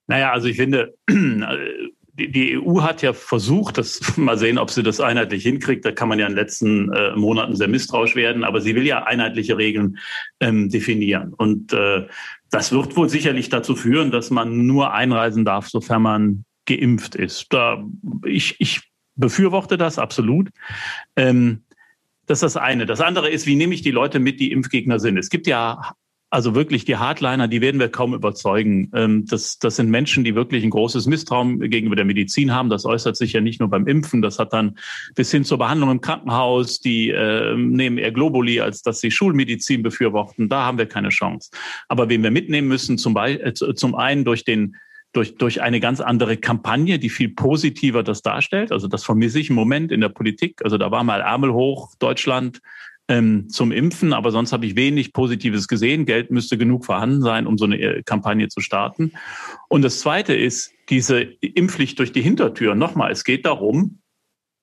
Naja, 0.07 0.33
also 0.33 0.49
ich 0.49 0.57
finde, 0.57 0.95
die 2.19 2.59
EU 2.59 2.83
hat 2.83 3.03
ja 3.03 3.13
versucht, 3.13 3.79
das 3.79 4.01
mal 4.17 4.37
sehen, 4.37 4.59
ob 4.59 4.71
sie 4.71 4.83
das 4.83 5.01
einheitlich 5.01 5.43
hinkriegt. 5.43 5.85
Da 5.85 5.93
kann 5.93 6.09
man 6.09 6.19
ja 6.19 6.27
in 6.27 6.33
den 6.33 6.39
letzten 6.39 6.93
äh, 6.93 7.15
Monaten 7.17 7.57
sehr 7.57 7.69
misstrauisch 7.69 8.17
werden, 8.17 8.45
aber 8.45 8.61
sie 8.61 8.75
will 8.75 8.87
ja 8.87 9.05
einheitliche 9.05 9.57
Regeln 9.57 9.99
ähm, 10.41 10.69
definieren. 10.69 11.33
Und 11.35 11.73
äh, 11.73 12.07
das 12.51 12.73
wird 12.73 12.97
wohl 12.97 13.09
sicherlich 13.09 13.49
dazu 13.49 13.77
führen, 13.77 14.11
dass 14.11 14.31
man 14.31 14.67
nur 14.67 14.93
einreisen 14.93 15.45
darf, 15.45 15.69
sofern 15.69 16.03
man 16.03 16.45
geimpft 16.67 17.15
ist. 17.15 17.47
Da, 17.51 17.85
ich, 18.25 18.57
ich 18.59 18.83
befürworte 19.15 19.79
das 19.79 19.99
absolut. 19.99 20.49
Ähm, 21.17 21.63
das 22.27 22.39
ist 22.39 22.55
das 22.55 22.57
eine. 22.59 22.85
Das 22.85 23.01
andere 23.01 23.31
ist, 23.31 23.47
wie 23.47 23.57
nehme 23.57 23.75
ich 23.75 23.81
die 23.81 23.91
Leute 23.91 24.19
mit, 24.19 24.39
die 24.39 24.53
Impfgegner 24.53 25.01
sind? 25.01 25.17
Es 25.17 25.31
gibt 25.31 25.47
ja 25.47 25.95
also 26.31 26.55
wirklich 26.55 26.85
die 26.85 26.97
Hardliner, 26.97 27.49
die 27.49 27.61
werden 27.61 27.81
wir 27.81 27.89
kaum 27.89 28.13
überzeugen. 28.13 28.91
Ähm, 28.95 29.25
das, 29.27 29.59
das 29.59 29.77
sind 29.77 29.91
Menschen, 29.91 30.25
die 30.25 30.35
wirklich 30.35 30.63
ein 30.63 30.71
großes 30.71 31.07
Misstrauen 31.07 31.59
gegenüber 31.71 31.97
der 31.97 32.05
Medizin 32.05 32.55
haben. 32.55 32.69
Das 32.69 32.85
äußert 32.85 33.17
sich 33.17 33.33
ja 33.33 33.41
nicht 33.41 33.61
nur 33.61 33.71
beim 33.71 33.87
Impfen, 33.87 34.21
das 34.21 34.39
hat 34.39 34.53
dann 34.53 34.79
bis 35.15 35.31
hin 35.31 35.45
zur 35.45 35.59
Behandlung 35.59 35.91
im 35.91 36.01
Krankenhaus. 36.01 36.81
Die 36.81 37.09
äh, 37.11 37.57
nehmen 37.57 37.99
eher 37.99 38.13
Globuli, 38.13 38.61
als 38.61 38.83
dass 38.83 39.01
sie 39.01 39.11
Schulmedizin 39.11 39.83
befürworten. 39.83 40.49
Da 40.49 40.65
haben 40.67 40.79
wir 40.79 40.87
keine 40.87 41.09
Chance. 41.09 41.51
Aber 41.89 42.09
wen 42.09 42.23
wir 42.23 42.31
mitnehmen 42.31 42.69
müssen, 42.69 42.99
zum, 42.99 43.15
Beispiel, 43.15 43.47
äh, 43.47 43.55
zum 43.55 43.95
einen 43.95 44.25
durch 44.25 44.45
den 44.45 44.77
durch, 45.15 45.37
durch 45.37 45.63
eine 45.63 45.81
ganz 45.81 46.01
andere 46.01 46.37
Kampagne, 46.37 46.99
die 46.99 47.09
viel 47.09 47.31
positiver 47.31 48.03
das 48.03 48.21
darstellt. 48.21 48.71
Also 48.73 48.89
das 48.89 49.05
vermisse 49.05 49.41
ich 49.41 49.49
im 49.49 49.57
Moment 49.57 49.91
in 49.91 50.03
der 50.03 50.11
Politik. 50.11 50.61
Also 50.63 50.77
da 50.77 50.91
war 50.91 51.03
mal 51.03 51.23
Ärmel 51.23 51.55
hoch, 51.55 51.95
Deutschland, 51.99 52.61
ähm, 53.09 53.49
zum 53.49 53.73
Impfen, 53.73 54.13
aber 54.13 54.31
sonst 54.31 54.53
habe 54.53 54.67
ich 54.67 54.77
wenig 54.77 55.13
Positives 55.13 55.67
gesehen. 55.67 56.05
Geld 56.05 56.31
müsste 56.31 56.59
genug 56.59 56.85
vorhanden 56.85 57.23
sein, 57.23 57.47
um 57.47 57.57
so 57.57 57.65
eine 57.65 57.81
äh, 57.81 58.03
Kampagne 58.03 58.49
zu 58.49 58.61
starten. 58.61 59.13
Und 59.69 59.83
das 59.83 60.01
Zweite 60.01 60.35
ist 60.35 60.73
diese 60.91 61.21
Impfpflicht 61.21 61.99
durch 61.99 62.13
die 62.13 62.23
Hintertür. 62.23 62.75
Nochmal, 62.75 63.11
es 63.11 63.25
geht 63.25 63.47
darum, 63.47 64.01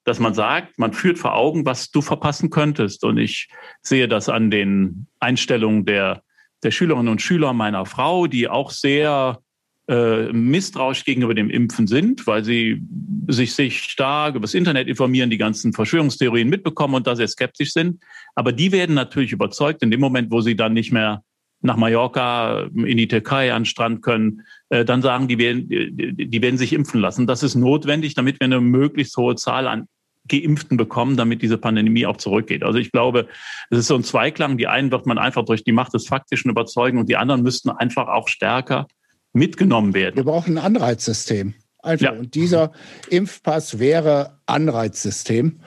dass 0.04 0.20
man 0.20 0.36
sagt, 0.36 0.78
man 0.78 0.94
führt 0.94 1.18
vor 1.18 1.34
Augen, 1.34 1.66
was 1.66 1.90
du 1.90 2.02
verpassen 2.02 2.52
könntest. 2.52 3.04
Und 3.04 3.18
ich 3.18 3.50
sehe 3.82 4.08
das 4.08 4.30
an 4.30 4.52
den 4.52 5.08
Einstellungen 5.20 5.86
der, 5.86 6.22
der 6.62 6.70
Schülerinnen 6.70 7.12
und 7.12 7.24
Schüler 7.24 7.54
meiner 7.54 7.88
Frau, 7.88 8.28
die 8.28 8.48
auch 8.48 8.70
sehr 8.70 9.40
äh, 9.88 10.32
misstrauisch 10.34 11.06
gegenüber 11.06 11.34
dem 11.34 11.50
Impfen 11.50 11.88
sind, 11.88 12.26
weil 12.26 12.44
sie 12.44 12.82
sich, 13.28 13.54
sich 13.54 13.84
stark 13.84 14.36
über 14.36 14.44
das 14.44 14.54
Internet 14.54 14.88
informieren, 14.88 15.30
die 15.30 15.38
ganzen 15.38 15.74
Verschwörungstheorien 15.74 16.50
mitbekommen 16.50 16.96
und 16.96 17.08
da 17.08 17.16
sehr 17.16 17.28
skeptisch 17.28 17.72
sind. 17.72 18.02
Aber 18.34 18.52
die 18.52 18.72
werden 18.72 18.96
natürlich 18.96 19.32
überzeugt 19.32 19.84
in 19.84 19.92
dem 19.92 20.00
Moment, 20.00 20.32
wo 20.32 20.42
sie 20.42 20.56
dann 20.56 20.74
nicht 20.74 20.92
mehr 20.92 21.24
nach 21.62 21.78
Mallorca, 21.78 22.68
in 22.74 22.98
die 22.98 23.08
Türkei 23.08 23.54
an 23.54 23.62
den 23.62 23.66
Strand 23.66 24.02
können, 24.02 24.42
äh, 24.70 24.86
dann 24.86 25.02
sagen, 25.02 25.28
die 25.28 25.38
werden, 25.38 25.68
die 25.68 26.42
werden 26.42 26.58
sich 26.58 26.74
impfen 26.74 27.00
lassen. 27.00 27.28
Das 27.28 27.44
ist 27.44 27.56
notwendig, 27.56 28.14
damit 28.14 28.40
wir 28.40 28.46
eine 28.46 28.62
möglichst 28.62 29.18
hohe 29.18 29.36
Zahl 29.36 29.68
an 29.68 29.88
Geimpften 30.28 30.78
bekommen, 30.78 31.18
damit 31.18 31.42
diese 31.42 31.58
Pandemie 31.58 32.06
auch 32.06 32.18
zurückgeht. 32.18 32.64
Also 32.64 32.80
ich 32.80 32.92
glaube, 32.92 33.28
es 33.70 33.80
ist 33.80 33.88
so 33.88 33.96
ein 33.96 34.04
Zweiklang. 34.04 34.58
Die 34.58 34.68
einen 34.68 34.92
wird 34.92 35.06
man 35.06 35.18
einfach 35.18 35.46
durch 35.46 35.64
die 35.64 35.72
Macht 35.72 35.94
des 35.94 36.08
Faktischen 36.08 36.50
überzeugen 36.50 36.98
und 36.98 37.10
die 37.10 37.18
anderen 37.18 37.44
müssten 37.44 37.70
einfach 37.70 38.08
auch 38.08 38.28
stärker 38.28 38.88
mitgenommen 39.36 39.94
werden. 39.94 40.16
Wir 40.16 40.24
brauchen 40.24 40.58
ein 40.58 40.64
Anreizsystem. 40.64 41.54
Einfach. 41.84 42.06
Ja. 42.06 42.12
Und 42.14 42.34
dieser 42.34 42.72
Impfpass 43.10 43.78
wäre 43.78 44.40
Anreizsystem. 44.48 45.60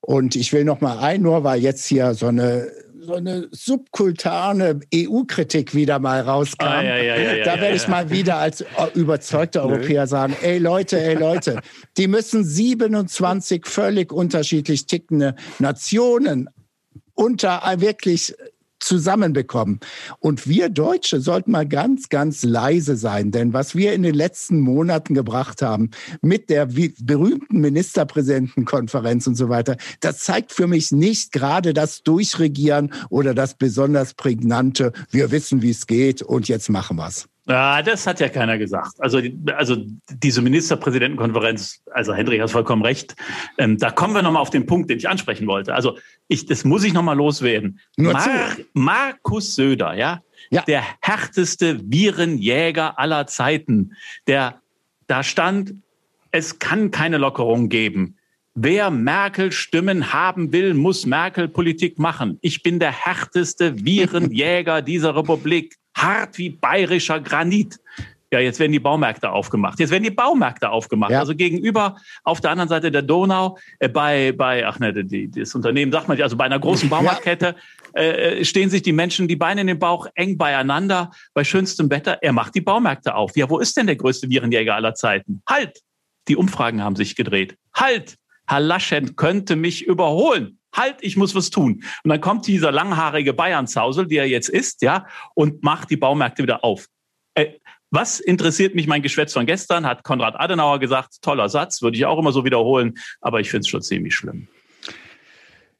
Und 0.00 0.36
ich 0.36 0.52
will 0.52 0.64
noch 0.64 0.80
mal 0.80 0.98
ein, 0.98 1.22
nur 1.22 1.44
weil 1.44 1.60
jetzt 1.60 1.86
hier 1.86 2.14
so 2.14 2.28
eine 2.28 2.70
so 3.06 3.14
eine 3.14 3.46
subkultane 3.52 4.80
EU-Kritik 4.92 5.76
wieder 5.76 6.00
mal 6.00 6.22
rauskam. 6.22 6.66
Ah, 6.66 6.82
ja, 6.82 6.96
ja, 6.96 7.16
ja, 7.16 7.44
da 7.44 7.60
werde 7.60 7.76
ich 7.76 7.86
mal 7.86 8.10
wieder 8.10 8.38
als 8.38 8.64
überzeugter 8.94 9.62
Europäer 9.62 10.08
sagen, 10.08 10.36
ey 10.42 10.58
Leute, 10.58 11.00
ey 11.00 11.14
Leute, 11.14 11.60
die 11.96 12.08
müssen 12.08 12.44
27 12.44 13.64
völlig 13.64 14.12
unterschiedlich 14.12 14.86
tickende 14.86 15.36
Nationen 15.60 16.48
unter 17.14 17.62
wirklich 17.76 18.34
zusammenbekommen. 18.80 19.80
Und 20.18 20.46
wir 20.46 20.68
Deutsche 20.68 21.20
sollten 21.20 21.50
mal 21.50 21.66
ganz, 21.66 22.08
ganz 22.08 22.44
leise 22.44 22.96
sein, 22.96 23.30
denn 23.30 23.52
was 23.52 23.74
wir 23.74 23.92
in 23.92 24.02
den 24.02 24.14
letzten 24.14 24.60
Monaten 24.60 25.14
gebracht 25.14 25.62
haben 25.62 25.90
mit 26.22 26.50
der 26.50 26.66
berühmten 26.66 27.60
Ministerpräsidentenkonferenz 27.60 29.26
und 29.26 29.36
so 29.36 29.48
weiter, 29.48 29.76
das 30.00 30.20
zeigt 30.20 30.52
für 30.52 30.66
mich 30.66 30.92
nicht 30.92 31.32
gerade 31.32 31.74
das 31.74 32.02
Durchregieren 32.02 32.92
oder 33.10 33.34
das 33.34 33.54
besonders 33.54 34.14
prägnante, 34.14 34.92
wir 35.10 35.30
wissen, 35.30 35.62
wie 35.62 35.70
es 35.70 35.86
geht 35.86 36.22
und 36.22 36.48
jetzt 36.48 36.68
machen 36.70 36.96
wir's. 36.96 37.28
Ja, 37.48 37.80
das 37.80 38.06
hat 38.06 38.18
ja 38.18 38.28
keiner 38.28 38.58
gesagt. 38.58 38.94
Also, 38.98 39.20
also 39.56 39.76
diese 40.10 40.42
Ministerpräsidentenkonferenz, 40.42 41.80
also 41.92 42.12
Hendrik 42.12 42.40
hat 42.40 42.50
vollkommen 42.50 42.82
recht. 42.82 43.14
Ähm, 43.56 43.78
da 43.78 43.90
kommen 43.90 44.14
wir 44.14 44.22
nochmal 44.22 44.42
auf 44.42 44.50
den 44.50 44.66
Punkt, 44.66 44.90
den 44.90 44.98
ich 44.98 45.08
ansprechen 45.08 45.46
wollte. 45.46 45.72
Also 45.72 45.96
ich, 46.26 46.46
das 46.46 46.64
muss 46.64 46.82
ich 46.82 46.92
nochmal 46.92 47.16
loswerden. 47.16 47.78
Mar 47.96 48.56
Markus 48.72 49.54
Söder, 49.54 49.94
ja, 49.94 50.22
ja, 50.50 50.62
der 50.62 50.82
härteste 51.00 51.80
Virenjäger 51.84 52.98
aller 52.98 53.28
Zeiten, 53.28 53.92
der 54.26 54.60
da 55.06 55.22
stand, 55.22 55.74
es 56.32 56.58
kann 56.58 56.90
keine 56.90 57.18
Lockerung 57.18 57.68
geben. 57.68 58.16
Wer 58.54 58.90
Merkel 58.90 59.52
Stimmen 59.52 60.12
haben 60.12 60.52
will, 60.52 60.74
muss 60.74 61.06
Merkel 61.06 61.46
Politik 61.46 61.98
machen. 61.98 62.38
Ich 62.40 62.62
bin 62.62 62.80
der 62.80 62.90
härteste 62.90 63.84
Virenjäger 63.84 64.82
dieser 64.82 65.14
Republik 65.14 65.76
hart 65.96 66.38
wie 66.38 66.50
bayerischer 66.50 67.20
Granit. 67.20 67.78
Ja, 68.32 68.40
jetzt 68.40 68.58
werden 68.58 68.72
die 68.72 68.80
Baumärkte 68.80 69.30
aufgemacht. 69.30 69.78
Jetzt 69.78 69.90
werden 69.90 70.02
die 70.02 70.10
Baumärkte 70.10 70.68
aufgemacht. 70.68 71.12
Ja. 71.12 71.20
Also 71.20 71.34
gegenüber 71.34 71.96
auf 72.24 72.40
der 72.40 72.50
anderen 72.50 72.68
Seite 72.68 72.90
der 72.90 73.02
Donau 73.02 73.56
äh, 73.78 73.88
bei 73.88 74.32
bei 74.32 74.66
ach 74.66 74.78
ne, 74.80 74.92
die, 74.92 75.30
das 75.30 75.54
Unternehmen 75.54 75.92
sagt 75.92 76.08
man 76.08 76.20
also 76.20 76.36
bei 76.36 76.44
einer 76.44 76.58
großen 76.58 76.88
Baumarktkette 76.90 77.54
ja. 77.94 78.00
äh, 78.00 78.44
stehen 78.44 78.68
sich 78.68 78.82
die 78.82 78.92
Menschen 78.92 79.28
die 79.28 79.36
Beine 79.36 79.60
in 79.60 79.68
den 79.68 79.78
Bauch 79.78 80.08
eng 80.16 80.36
beieinander 80.36 81.12
bei 81.34 81.44
schönstem 81.44 81.88
Wetter. 81.88 82.18
Er 82.20 82.32
macht 82.32 82.54
die 82.56 82.60
Baumärkte 82.60 83.14
auf. 83.14 83.36
Ja, 83.36 83.48
wo 83.48 83.58
ist 83.58 83.76
denn 83.76 83.86
der 83.86 83.96
größte 83.96 84.28
Virenjäger 84.28 84.74
aller 84.74 84.94
Zeiten? 84.94 85.42
Halt! 85.48 85.80
Die 86.28 86.34
Umfragen 86.34 86.82
haben 86.82 86.96
sich 86.96 87.14
gedreht. 87.14 87.56
Halt! 87.74 88.16
Herr 88.48 88.60
Laschet 88.60 89.16
könnte 89.16 89.56
mich 89.56 89.84
überholen 89.86 90.58
halt, 90.76 90.96
ich 91.00 91.16
muss 91.16 91.34
was 91.34 91.50
tun. 91.50 91.82
Und 92.04 92.10
dann 92.10 92.20
kommt 92.20 92.46
dieser 92.46 92.72
langhaarige 92.72 93.32
Bayern-Zausel, 93.32 94.06
der 94.06 94.28
jetzt 94.28 94.48
ist, 94.48 94.82
ja, 94.82 95.06
und 95.34 95.62
macht 95.62 95.90
die 95.90 95.96
Baumärkte 95.96 96.42
wieder 96.42 96.64
auf. 96.64 96.86
Äh, 97.34 97.54
was 97.90 98.18
interessiert 98.20 98.74
mich 98.74 98.86
mein 98.86 99.02
Geschwätz 99.02 99.32
von 99.32 99.46
gestern, 99.46 99.86
hat 99.86 100.02
Konrad 100.02 100.38
Adenauer 100.38 100.80
gesagt, 100.80 101.22
toller 101.22 101.48
Satz, 101.48 101.82
würde 101.82 101.96
ich 101.96 102.04
auch 102.04 102.18
immer 102.18 102.32
so 102.32 102.44
wiederholen, 102.44 102.94
aber 103.20 103.40
ich 103.40 103.50
finde 103.50 103.60
es 103.60 103.68
schon 103.68 103.82
ziemlich 103.82 104.14
schlimm. 104.14 104.48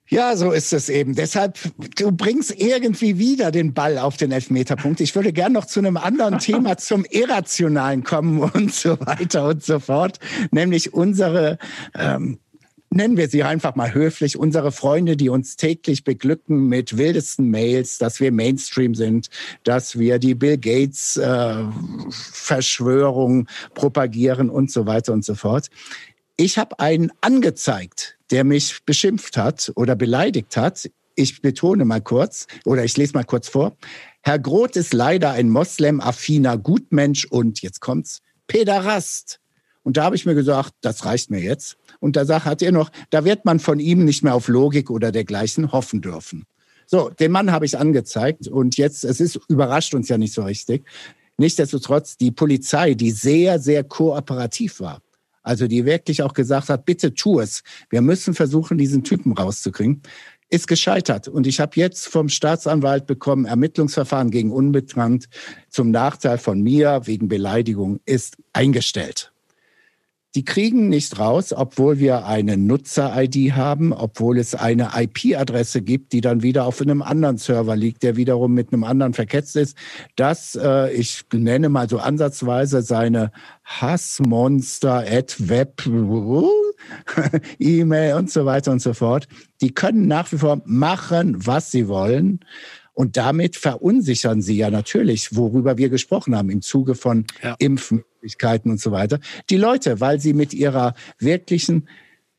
Ja, 0.09 0.37
so 0.37 0.53
ist 0.53 0.73
es 0.73 0.89
eben. 0.89 1.17
Deshalb, 1.17 1.59
du 1.97 2.13
bringst 2.13 2.55
irgendwie 2.61 3.19
wieder 3.19 3.51
den 3.51 3.75
Ball 3.75 3.99
auf 3.99 4.17
den 4.17 4.31
Elfmeterpunkt. 4.31 5.01
Ich 5.01 5.17
würde 5.17 5.33
gern 5.33 5.53
noch 5.53 5.65
zu 5.65 5.81
einem 5.81 5.97
anderen 5.97 6.39
Thema, 6.39 6.77
zum 6.77 7.05
Irrationalen 7.11 8.05
kommen 8.05 8.39
und 8.39 8.73
so 8.73 9.01
weiter 9.01 9.49
und 9.49 9.65
so 9.65 9.81
fort. 9.81 10.21
Nämlich 10.53 10.95
unsere, 10.95 11.59
ähm, 11.99 12.39
nennen 12.91 13.17
wir 13.17 13.29
sie 13.29 13.43
einfach 13.43 13.75
mal 13.75 13.95
höflich, 13.95 14.39
unsere 14.39 14.73
Freunde, 14.73 15.17
die 15.17 15.29
uns 15.29 15.57
täglich 15.57 16.05
beglücken 16.05 16.69
mit 16.69 16.97
wildesten 16.97 17.51
Mails, 17.51 17.99
dass 17.99 18.21
wir 18.21 18.33
Mainstream 18.33 18.95
sind, 18.95 19.29
dass 19.65 19.99
wir 19.99 20.19
die 20.19 20.35
Bill 20.35 20.59
Gates 20.59 21.17
äh, 21.17 21.65
Verschwörung 22.11 23.49
propagieren 23.75 24.51
und 24.51 24.71
so 24.71 24.87
weiter 24.87 25.13
und 25.13 25.25
so 25.25 25.35
fort. 25.35 25.69
Ich 26.37 26.59
habe 26.59 26.79
einen 26.81 27.11
angezeigt, 27.21 28.19
der 28.31 28.45
mich 28.45 28.85
beschimpft 28.85 29.37
hat 29.37 29.73
oder 29.75 29.97
beleidigt 29.97 30.57
hat. 30.57 30.91
Ich 31.15 31.41
betone 31.41 31.85
mal 31.85 32.03
kurz 32.03 32.47
oder 32.65 32.85
ich 32.85 32.97
lese 32.97 33.15
mal 33.15 33.25
kurz 33.25 33.49
vor. 33.49 33.77
Herr 34.23 34.39
Groth 34.39 34.77
ist 34.77 34.93
leider 34.93 35.31
ein 35.31 35.49
moslem-affiner 35.49 36.59
Gutmensch 36.59 37.25
und 37.25 37.63
jetzt 37.63 37.81
kommt's, 37.81 38.21
Pederast. 38.49 39.41
Und 39.87 39.97
da 39.97 40.03
habe 40.03 40.17
ich 40.17 40.27
mir 40.27 40.35
gesagt, 40.35 40.73
das 40.81 41.05
reicht 41.05 41.31
mir 41.31 41.41
jetzt. 41.41 41.77
Und 42.01 42.17
da 42.17 42.45
hat 42.45 42.61
er 42.61 42.73
noch, 42.73 42.91
da 43.11 43.25
wird 43.25 43.45
man 43.45 43.61
von 43.61 43.79
ihm 43.79 44.05
nicht 44.05 44.25
mehr 44.25 44.35
auf 44.35 44.49
Logik 44.49 44.91
oder 44.91 45.13
dergleichen 45.13 45.71
hoffen 45.71 46.01
dürfen. 46.01 46.43
So, 46.89 47.09
den 47.11 47.31
Mann 47.31 47.53
habe 47.53 47.67
ich 47.67 47.79
angezeigt 47.79 48.49
und 48.49 48.77
jetzt, 48.77 49.05
es 49.05 49.21
ist 49.21 49.39
überrascht 49.47 49.95
uns 49.95 50.09
ja 50.09 50.19
nicht 50.19 50.35
so 50.35 50.43
richtig. 50.43 50.85
Nichtsdestotrotz 51.37 52.17
die 52.17 52.33
Polizei, 52.33 52.95
die 52.95 53.13
sehr, 53.13 53.61
sehr 53.61 53.85
kooperativ 53.85 54.81
war. 54.81 55.03
Also 55.45 55.69
die 55.69 55.85
wirklich 55.85 56.21
auch 56.21 56.33
gesagt 56.33 56.69
hat, 56.69 56.85
bitte 56.85 57.15
tu 57.15 57.39
es. 57.39 57.63
Wir 57.89 58.01
müssen 58.01 58.35
versuchen, 58.35 58.79
diesen 58.79 59.05
Typen 59.05 59.35
rauszukriegen. 59.35 60.03
Ist 60.49 60.67
gescheitert. 60.67 61.29
Und 61.29 61.47
ich 61.47 61.61
habe 61.61 61.73
jetzt 61.77 62.09
vom 62.09 62.29
Staatsanwalt 62.29 63.07
bekommen, 63.07 63.45
Ermittlungsverfahren 63.45 64.33
gegen 64.33 64.51
Unbekannt 64.51 65.29
zum 65.69 65.93
Nachteil 65.93 66.39
von 66.39 66.61
mir 66.61 67.03
wegen 67.05 67.29
Beleidigung 67.29 68.01
ist 68.05 68.37
eingestellt. 68.53 69.33
Die 70.37 70.45
kriegen 70.45 70.91
nicht 70.91 71.19
raus, 71.19 71.55
obwohl 71.57 71.99
wir 71.99 72.27
eine 72.27 72.59
Nutzer-ID 72.59 73.53
haben, 73.57 73.95
obwohl 73.95 74.39
es 74.39 74.55
eine 74.55 74.91
IP-Adresse 74.95 75.81
gibt, 75.81 76.13
die 76.13 76.21
dann 76.21 76.43
wieder 76.43 76.67
auf 76.67 76.83
einem 76.83 77.01
anderen 77.01 77.39
Server 77.39 77.75
liegt, 77.75 78.03
der 78.03 78.17
wiederum 78.17 78.53
mit 78.53 78.71
einem 78.71 78.85
anderen 78.85 79.15
verketzt 79.15 79.57
ist. 79.57 79.79
Das, 80.15 80.55
äh, 80.55 80.93
ich 80.93 81.25
nenne 81.33 81.71
mal 81.71 81.89
so 81.89 82.01
ansatzweise 82.01 82.83
seine 82.83 83.33
Hassmonster 83.65 85.07
at 85.11 85.49
Web 85.49 85.83
E-Mail 87.59 88.17
und 88.17 88.31
so 88.31 88.45
weiter 88.45 88.73
und 88.73 88.83
so 88.83 88.93
fort. 88.93 89.29
Die 89.63 89.73
können 89.73 90.07
nach 90.07 90.31
wie 90.33 90.37
vor 90.37 90.61
machen, 90.67 91.47
was 91.47 91.71
sie 91.71 91.89
wollen. 91.89 92.41
Und 92.97 93.19
damit 93.19 93.57
verunsichern 93.57 94.41
sie 94.41 94.57
ja 94.57 94.71
natürlich, 94.71 95.37
worüber 95.37 95.77
wir 95.77 95.91
gesprochen 95.91 96.35
haben, 96.35 96.49
im 96.49 96.63
Zuge 96.63 96.95
von 96.95 97.27
ja. 97.43 97.55
Impfmöglichkeiten 97.59 98.71
und 98.71 98.81
so 98.81 98.91
weiter. 98.91 99.21
Die 99.51 99.59
Leute, 99.59 100.01
weil 100.01 100.19
sie 100.19 100.33
mit 100.33 100.55
ihrer 100.55 100.95
wirklichen 101.19 101.91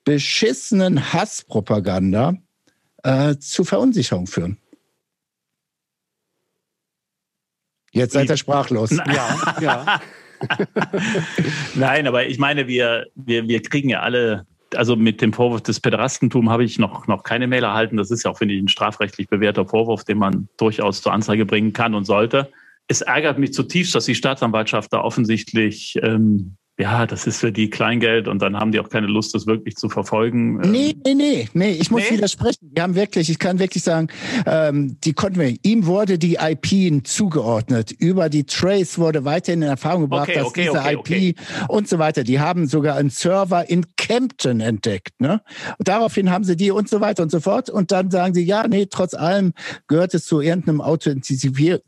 beschissenen 0.03 1.13
Hasspropaganda 1.13 2.37
äh, 3.03 3.35
zu 3.37 3.65
Verunsicherung 3.65 4.25
führen. 4.25 4.57
Jetzt 7.91 8.13
seid 8.13 8.27
ihr 8.27 8.37
sprachlos. 8.37 8.89
Ja, 8.89 9.55
ja. 9.61 10.01
Nein, 11.75 12.07
aber 12.07 12.25
ich 12.25 12.39
meine, 12.39 12.67
wir, 12.67 13.05
wir, 13.13 13.47
wir 13.47 13.61
kriegen 13.61 13.89
ja 13.89 13.99
alle 13.99 14.47
also 14.75 14.95
mit 14.95 15.21
dem 15.21 15.33
Vorwurf 15.33 15.61
des 15.61 15.79
Pederastentum 15.79 16.49
habe 16.49 16.63
ich 16.63 16.79
noch, 16.79 17.07
noch 17.07 17.23
keine 17.23 17.47
Mail 17.47 17.63
erhalten. 17.63 17.97
Das 17.97 18.11
ist 18.11 18.23
ja 18.23 18.31
auch, 18.31 18.37
finde 18.37 18.53
ich, 18.53 18.61
ein 18.61 18.67
strafrechtlich 18.67 19.27
bewährter 19.27 19.65
Vorwurf, 19.65 20.03
den 20.03 20.17
man 20.17 20.47
durchaus 20.57 21.01
zur 21.01 21.13
Anzeige 21.13 21.45
bringen 21.45 21.73
kann 21.73 21.95
und 21.95 22.05
sollte. 22.05 22.51
Es 22.87 23.01
ärgert 23.01 23.37
mich 23.37 23.53
zutiefst, 23.53 23.93
dass 23.95 24.05
die 24.05 24.15
Staatsanwaltschaft 24.15 24.93
da 24.93 25.01
offensichtlich 25.01 25.99
ähm, 26.01 26.57
ja, 26.79 27.07
das 27.07 27.25
ist 27.25 27.39
für 27.39 27.51
die 27.51 27.71
Kleingeld 27.71 28.27
und 28.27 28.39
dann 28.39 28.55
haben 28.55 28.71
die 28.71 28.79
auch 28.79 28.89
keine 28.89 29.07
Lust, 29.07 29.33
das 29.33 29.47
wirklich 29.47 29.75
zu 29.77 29.89
verfolgen. 29.89 30.59
Nee, 30.59 30.95
nee, 31.03 31.15
nee, 31.15 31.49
nee, 31.53 31.71
ich 31.71 31.89
muss 31.89 32.03
nee? 32.03 32.17
widersprechen. 32.17 32.71
Die 32.71 32.79
haben 32.79 32.93
wirklich, 32.93 33.31
ich 33.31 33.39
kann 33.39 33.57
wirklich 33.57 33.81
sagen, 33.81 34.09
ähm, 34.45 34.95
die 35.03 35.13
konnten 35.13 35.39
wir, 35.39 35.55
ihm 35.63 35.87
wurde 35.87 36.19
die 36.19 36.35
IP 36.35 37.07
zugeordnet. 37.07 37.91
Über 37.91 38.29
die 38.29 38.43
Trace 38.43 38.99
wurde 38.99 39.25
weiterhin 39.25 39.63
in 39.63 39.69
Erfahrung 39.69 40.03
gebracht, 40.03 40.29
okay, 40.29 40.37
dass 40.37 40.45
okay, 40.45 40.69
diese 40.71 40.97
okay, 40.97 41.29
IP 41.29 41.39
und 41.67 41.87
so 41.87 41.97
weiter, 41.97 42.23
die 42.23 42.39
haben 42.39 42.67
sogar 42.67 42.95
einen 42.97 43.09
Server 43.09 43.67
in 43.67 43.87
Kempten 44.07 44.61
entdeckt. 44.61 45.19
Ne? 45.19 45.41
Und 45.77 45.89
daraufhin 45.89 46.31
haben 46.31 46.45
sie 46.45 46.55
die 46.55 46.71
und 46.71 46.87
so 46.87 47.01
weiter 47.01 47.23
und 47.23 47.29
so 47.29 47.41
fort. 47.41 47.69
Und 47.69 47.91
dann 47.91 48.09
sagen 48.09 48.33
sie, 48.33 48.43
ja, 48.43 48.65
nee, 48.65 48.85
trotz 48.85 49.13
allem 49.13 49.51
gehört 49.87 50.13
es 50.13 50.25
zu 50.25 50.39
irgendeinem 50.39 50.79
Authentifizier 50.79 51.81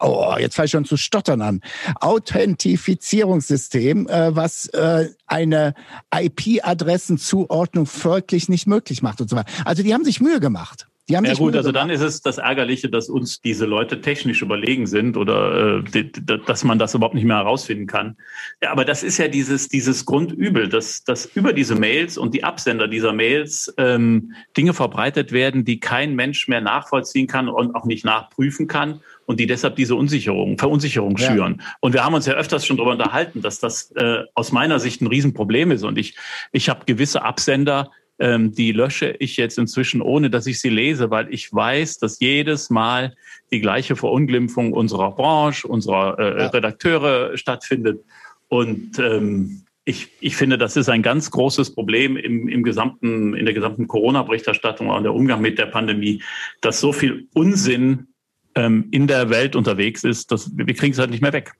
oh, 0.00 0.34
jetzt 0.36 0.56
fange 0.56 0.64
ich 0.64 0.72
schon 0.72 0.84
zu 0.84 0.96
stottern 0.96 1.40
an, 1.42 1.60
Authentifizierungssystem, 2.00 4.08
äh, 4.08 4.34
was 4.34 4.66
äh, 4.70 5.10
eine 5.26 5.74
IP-Adressenzuordnung 6.12 7.86
folglich 7.86 8.48
nicht 8.48 8.66
möglich 8.66 9.02
macht 9.02 9.20
und 9.20 9.30
so 9.30 9.36
weiter. 9.36 9.52
Also 9.64 9.84
die 9.84 9.94
haben 9.94 10.04
sich 10.04 10.20
Mühe 10.20 10.40
gemacht. 10.40 10.88
Die 11.08 11.16
haben 11.16 11.24
ja 11.24 11.34
gut, 11.34 11.56
also 11.56 11.72
dann 11.72 11.90
ist 11.90 12.00
es 12.00 12.22
das 12.22 12.38
Ärgerliche, 12.38 12.88
dass 12.88 13.08
uns 13.08 13.40
diese 13.40 13.66
Leute 13.66 14.00
technisch 14.00 14.40
überlegen 14.40 14.86
sind 14.86 15.16
oder 15.16 15.82
äh, 15.84 16.38
dass 16.46 16.62
man 16.62 16.78
das 16.78 16.94
überhaupt 16.94 17.16
nicht 17.16 17.24
mehr 17.24 17.38
herausfinden 17.38 17.88
kann. 17.88 18.16
Ja, 18.62 18.70
aber 18.70 18.84
das 18.84 19.02
ist 19.02 19.18
ja 19.18 19.26
dieses, 19.26 19.68
dieses 19.68 20.06
Grundübel, 20.06 20.68
dass, 20.68 21.02
dass 21.02 21.26
über 21.26 21.52
diese 21.52 21.74
Mails 21.74 22.18
und 22.18 22.34
die 22.34 22.44
Absender 22.44 22.86
dieser 22.86 23.12
Mails 23.12 23.74
ähm, 23.78 24.32
Dinge 24.56 24.74
verbreitet 24.74 25.32
werden, 25.32 25.64
die 25.64 25.80
kein 25.80 26.14
Mensch 26.14 26.46
mehr 26.46 26.60
nachvollziehen 26.60 27.26
kann 27.26 27.48
und 27.48 27.74
auch 27.74 27.84
nicht 27.84 28.04
nachprüfen 28.04 28.68
kann 28.68 29.00
und 29.26 29.40
die 29.40 29.46
deshalb 29.46 29.76
diese 29.76 29.96
Unsicherung, 29.96 30.56
Verunsicherung 30.56 31.16
schüren. 31.16 31.56
Ja. 31.58 31.66
Und 31.80 31.94
wir 31.94 32.04
haben 32.04 32.14
uns 32.14 32.26
ja 32.26 32.34
öfters 32.34 32.64
schon 32.64 32.76
darüber 32.76 32.92
unterhalten, 32.92 33.42
dass 33.42 33.58
das 33.58 33.90
äh, 33.92 34.22
aus 34.34 34.52
meiner 34.52 34.78
Sicht 34.78 35.00
ein 35.00 35.08
Riesenproblem 35.08 35.72
ist. 35.72 35.82
Und 35.82 35.98
ich, 35.98 36.16
ich 36.52 36.68
habe 36.68 36.84
gewisse 36.84 37.22
Absender, 37.22 37.90
ähm, 38.22 38.52
die 38.54 38.70
lösche 38.70 39.16
ich 39.18 39.36
jetzt 39.36 39.58
inzwischen, 39.58 40.00
ohne 40.00 40.30
dass 40.30 40.46
ich 40.46 40.60
sie 40.60 40.68
lese, 40.68 41.10
weil 41.10 41.26
ich 41.34 41.52
weiß, 41.52 41.98
dass 41.98 42.20
jedes 42.20 42.70
Mal 42.70 43.16
die 43.50 43.60
gleiche 43.60 43.96
Verunglimpfung 43.96 44.72
unserer 44.72 45.10
Branche, 45.10 45.66
unserer 45.66 46.18
äh, 46.20 46.42
ja. 46.42 46.46
Redakteure 46.46 47.36
stattfindet. 47.36 48.00
Und 48.46 48.96
ähm, 49.00 49.62
ich, 49.84 50.10
ich 50.20 50.36
finde, 50.36 50.56
das 50.56 50.76
ist 50.76 50.88
ein 50.88 51.02
ganz 51.02 51.32
großes 51.32 51.74
Problem 51.74 52.16
im, 52.16 52.46
im 52.46 52.62
gesamten, 52.62 53.34
in 53.34 53.44
der 53.44 53.54
gesamten 53.54 53.88
Corona-Berichterstattung 53.88 54.88
und 54.88 55.02
der 55.02 55.14
Umgang 55.14 55.40
mit 55.40 55.58
der 55.58 55.66
Pandemie, 55.66 56.22
dass 56.60 56.78
so 56.78 56.92
viel 56.92 57.26
Unsinn 57.34 58.06
ähm, 58.54 58.88
in 58.90 59.06
der 59.06 59.30
Welt 59.30 59.56
unterwegs 59.56 60.04
ist, 60.04 60.32
dass 60.32 60.50
wir 60.56 60.74
kriegen 60.74 60.92
es 60.92 60.98
halt 60.98 61.10
nicht 61.10 61.22
mehr 61.22 61.32
weg. 61.32 61.52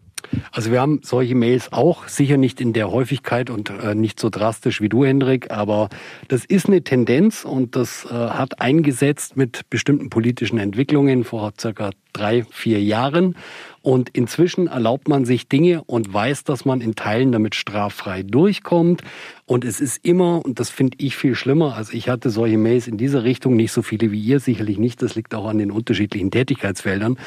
Also 0.50 0.70
wir 0.70 0.80
haben 0.80 1.00
solche 1.02 1.34
Mails 1.34 1.72
auch, 1.72 2.08
sicher 2.08 2.36
nicht 2.36 2.60
in 2.60 2.72
der 2.72 2.90
Häufigkeit 2.90 3.50
und 3.50 3.70
äh, 3.70 3.94
nicht 3.94 4.20
so 4.20 4.30
drastisch 4.30 4.80
wie 4.80 4.88
du, 4.88 5.04
Hendrik, 5.04 5.50
aber 5.50 5.88
das 6.28 6.44
ist 6.44 6.66
eine 6.66 6.82
Tendenz 6.82 7.44
und 7.44 7.76
das 7.76 8.04
äh, 8.04 8.08
hat 8.10 8.60
eingesetzt 8.60 9.36
mit 9.36 9.68
bestimmten 9.68 10.10
politischen 10.10 10.58
Entwicklungen 10.58 11.24
vor 11.24 11.52
circa 11.60 11.90
drei, 12.12 12.44
vier 12.50 12.82
Jahren. 12.82 13.36
Und 13.82 14.10
inzwischen 14.10 14.68
erlaubt 14.68 15.08
man 15.08 15.24
sich 15.24 15.48
Dinge 15.48 15.82
und 15.84 16.12
weiß, 16.12 16.44
dass 16.44 16.64
man 16.64 16.80
in 16.80 16.94
Teilen 16.94 17.32
damit 17.32 17.54
straffrei 17.54 18.22
durchkommt. 18.22 19.02
Und 19.44 19.64
es 19.64 19.80
ist 19.80 20.04
immer, 20.04 20.44
und 20.44 20.60
das 20.60 20.70
finde 20.70 20.96
ich 21.00 21.16
viel 21.16 21.34
schlimmer, 21.34 21.76
also 21.76 21.92
ich 21.92 22.08
hatte 22.08 22.30
solche 22.30 22.58
Mails 22.58 22.86
in 22.86 22.96
dieser 22.96 23.24
Richtung, 23.24 23.56
nicht 23.56 23.72
so 23.72 23.82
viele 23.82 24.12
wie 24.12 24.20
ihr, 24.20 24.40
sicherlich 24.40 24.78
nicht, 24.78 25.02
das 25.02 25.14
liegt 25.14 25.34
auch 25.34 25.46
an 25.46 25.58
den 25.58 25.70
unterschiedlichen 25.70 26.30
Tätigkeitsfeldern 26.30 27.18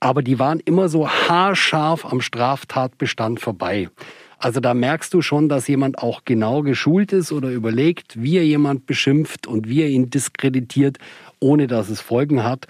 aber 0.00 0.22
die 0.22 0.38
waren 0.38 0.60
immer 0.60 0.88
so 0.88 1.08
haarscharf 1.08 2.04
am 2.04 2.20
Straftatbestand 2.20 3.40
vorbei. 3.40 3.88
Also 4.38 4.60
da 4.60 4.72
merkst 4.72 5.12
du 5.12 5.20
schon, 5.20 5.48
dass 5.48 5.66
jemand 5.66 5.98
auch 5.98 6.24
genau 6.24 6.62
geschult 6.62 7.12
ist 7.12 7.32
oder 7.32 7.50
überlegt, 7.50 8.22
wie 8.22 8.36
er 8.36 8.44
jemand 8.44 8.86
beschimpft 8.86 9.48
und 9.48 9.68
wie 9.68 9.82
er 9.82 9.88
ihn 9.88 10.10
diskreditiert, 10.10 10.98
ohne 11.40 11.66
dass 11.66 11.88
es 11.88 12.00
Folgen 12.00 12.44
hat. 12.44 12.66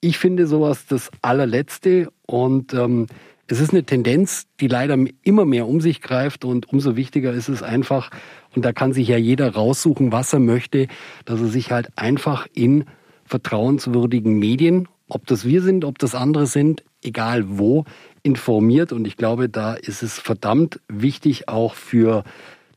Ich 0.00 0.18
finde 0.18 0.46
sowas 0.46 0.86
das 0.86 1.10
allerletzte 1.22 2.10
und 2.26 2.72
ähm, 2.74 3.06
es 3.46 3.60
ist 3.60 3.70
eine 3.72 3.84
Tendenz, 3.84 4.46
die 4.60 4.68
leider 4.68 4.96
immer 5.22 5.44
mehr 5.44 5.66
um 5.66 5.80
sich 5.80 6.02
greift 6.02 6.44
und 6.44 6.70
umso 6.72 6.96
wichtiger 6.96 7.32
ist 7.32 7.48
es 7.48 7.62
einfach, 7.62 8.10
und 8.54 8.64
da 8.64 8.72
kann 8.72 8.92
sich 8.92 9.08
ja 9.08 9.16
jeder 9.16 9.54
raussuchen, 9.54 10.12
was 10.12 10.32
er 10.32 10.40
möchte, 10.40 10.86
dass 11.24 11.40
er 11.40 11.48
sich 11.48 11.72
halt 11.72 11.88
einfach 11.96 12.46
in 12.52 12.84
vertrauenswürdigen 13.24 14.38
Medien 14.38 14.86
ob 15.08 15.26
das 15.26 15.44
wir 15.44 15.62
sind, 15.62 15.84
ob 15.84 15.98
das 15.98 16.14
andere 16.14 16.46
sind, 16.46 16.84
egal 17.02 17.58
wo, 17.58 17.84
informiert. 18.22 18.92
Und 18.92 19.06
ich 19.06 19.16
glaube, 19.16 19.48
da 19.48 19.74
ist 19.74 20.02
es 20.02 20.18
verdammt 20.18 20.80
wichtig, 20.88 21.48
auch 21.48 21.74
für 21.74 22.24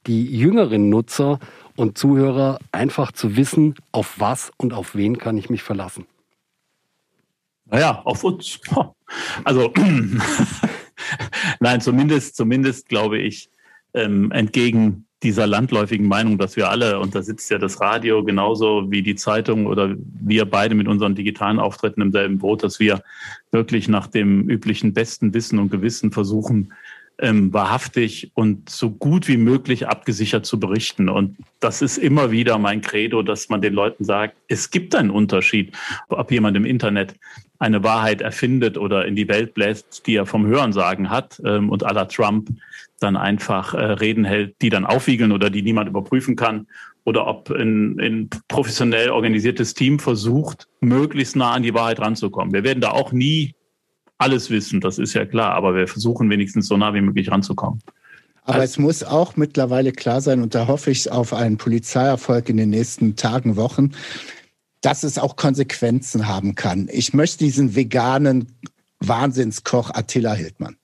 die 0.07 0.25
jüngeren 0.25 0.89
Nutzer 0.89 1.39
und 1.75 1.97
Zuhörer 1.97 2.59
einfach 2.71 3.11
zu 3.11 3.35
wissen, 3.35 3.75
auf 3.91 4.19
was 4.19 4.51
und 4.57 4.73
auf 4.73 4.95
wen 4.95 5.17
kann 5.17 5.37
ich 5.37 5.49
mich 5.49 5.63
verlassen. 5.63 6.05
Naja, 7.71 8.01
auf 8.05 8.23
uns. 8.23 8.59
Also, 9.43 9.73
nein, 11.59 11.81
zumindest, 11.81 12.37
zumindest 12.37 12.87
glaube 12.87 13.17
ich, 13.17 13.49
ähm, 13.93 14.31
entgegen 14.31 15.05
dieser 15.21 15.47
landläufigen 15.47 16.07
Meinung, 16.07 16.37
dass 16.37 16.55
wir 16.55 16.69
alle, 16.69 16.97
und 16.97 17.13
da 17.13 17.21
sitzt 17.21 17.51
ja 17.51 17.57
das 17.57 17.81
Radio 17.81 18.23
genauso 18.23 18.89
wie 18.89 19.03
die 19.03 19.15
Zeitung 19.15 19.65
oder 19.65 19.93
wir 19.97 20.45
beide 20.45 20.75
mit 20.75 20.87
unseren 20.87 21.13
digitalen 21.13 21.59
Auftritten 21.59 21.99
im 21.99 22.13
selben 22.13 22.37
Boot, 22.37 22.63
dass 22.63 22.79
wir 22.79 23.03
wirklich 23.51 23.89
nach 23.89 24.07
dem 24.07 24.49
üblichen 24.49 24.93
besten 24.93 25.33
Wissen 25.33 25.59
und 25.59 25.69
Gewissen 25.69 26.13
versuchen, 26.13 26.71
ähm, 27.19 27.53
wahrhaftig 27.53 28.31
und 28.33 28.69
so 28.69 28.89
gut 28.89 29.27
wie 29.27 29.37
möglich 29.37 29.87
abgesichert 29.89 30.45
zu 30.45 30.57
berichten. 30.57 31.09
Und 31.09 31.37
das 31.59 31.81
ist 31.81 31.97
immer 31.97 32.31
wieder 32.31 32.57
mein 32.57 32.79
Credo, 32.79 33.21
dass 33.21 33.49
man 33.49 33.61
den 33.61 33.73
Leuten 33.73 34.05
sagt, 34.05 34.37
es 34.47 34.71
gibt 34.71 34.95
einen 34.95 35.11
Unterschied, 35.11 35.75
ob 36.07 36.31
jemand 36.31 36.55
im 36.55 36.65
Internet 36.65 37.15
eine 37.61 37.83
Wahrheit 37.83 38.21
erfindet 38.21 38.75
oder 38.75 39.05
in 39.05 39.15
die 39.15 39.27
Welt 39.27 39.53
bläst, 39.53 40.07
die 40.07 40.15
er 40.15 40.25
vom 40.25 40.47
Hörensagen 40.47 41.11
hat 41.11 41.39
ähm, 41.45 41.69
und 41.69 41.83
la 41.83 42.05
Trump 42.05 42.49
dann 42.99 43.15
einfach 43.15 43.75
äh, 43.75 43.77
Reden 43.77 44.25
hält, 44.25 44.55
die 44.63 44.69
dann 44.69 44.83
aufwiegeln 44.83 45.31
oder 45.31 45.51
die 45.51 45.61
niemand 45.61 45.87
überprüfen 45.87 46.35
kann 46.35 46.65
oder 47.03 47.27
ob 47.27 47.51
ein, 47.51 47.99
ein 47.99 48.29
professionell 48.47 49.11
organisiertes 49.11 49.75
Team 49.75 49.99
versucht, 49.99 50.67
möglichst 50.79 51.35
nah 51.35 51.51
an 51.51 51.61
die 51.61 51.73
Wahrheit 51.75 51.99
ranzukommen. 51.99 52.51
Wir 52.51 52.63
werden 52.63 52.81
da 52.81 52.91
auch 52.91 53.11
nie 53.11 53.53
alles 54.17 54.49
wissen, 54.49 54.81
das 54.81 54.97
ist 54.97 55.13
ja 55.13 55.25
klar, 55.25 55.53
aber 55.53 55.75
wir 55.75 55.87
versuchen 55.87 56.31
wenigstens 56.31 56.67
so 56.67 56.77
nah 56.77 56.95
wie 56.95 57.01
möglich 57.01 57.29
ranzukommen. 57.29 57.79
Aber 58.43 58.55
also, 58.55 58.63
es 58.65 58.77
muss 58.79 59.03
auch 59.03 59.35
mittlerweile 59.35 59.91
klar 59.91 60.19
sein, 60.19 60.41
und 60.41 60.55
da 60.55 60.65
hoffe 60.65 60.89
ich 60.89 61.11
auf 61.11 61.31
einen 61.31 61.57
Polizeierfolg 61.57 62.49
in 62.49 62.57
den 62.57 62.71
nächsten 62.71 63.15
Tagen, 63.15 63.55
Wochen, 63.55 63.91
dass 64.81 65.03
es 65.03 65.17
auch 65.17 65.35
Konsequenzen 65.35 66.27
haben 66.27 66.55
kann. 66.55 66.89
Ich 66.91 67.13
möchte 67.13 67.39
diesen 67.39 67.75
veganen 67.75 68.57
Wahnsinnskoch 68.99 69.91
Attila 69.91 70.33
Hildmann, 70.33 70.77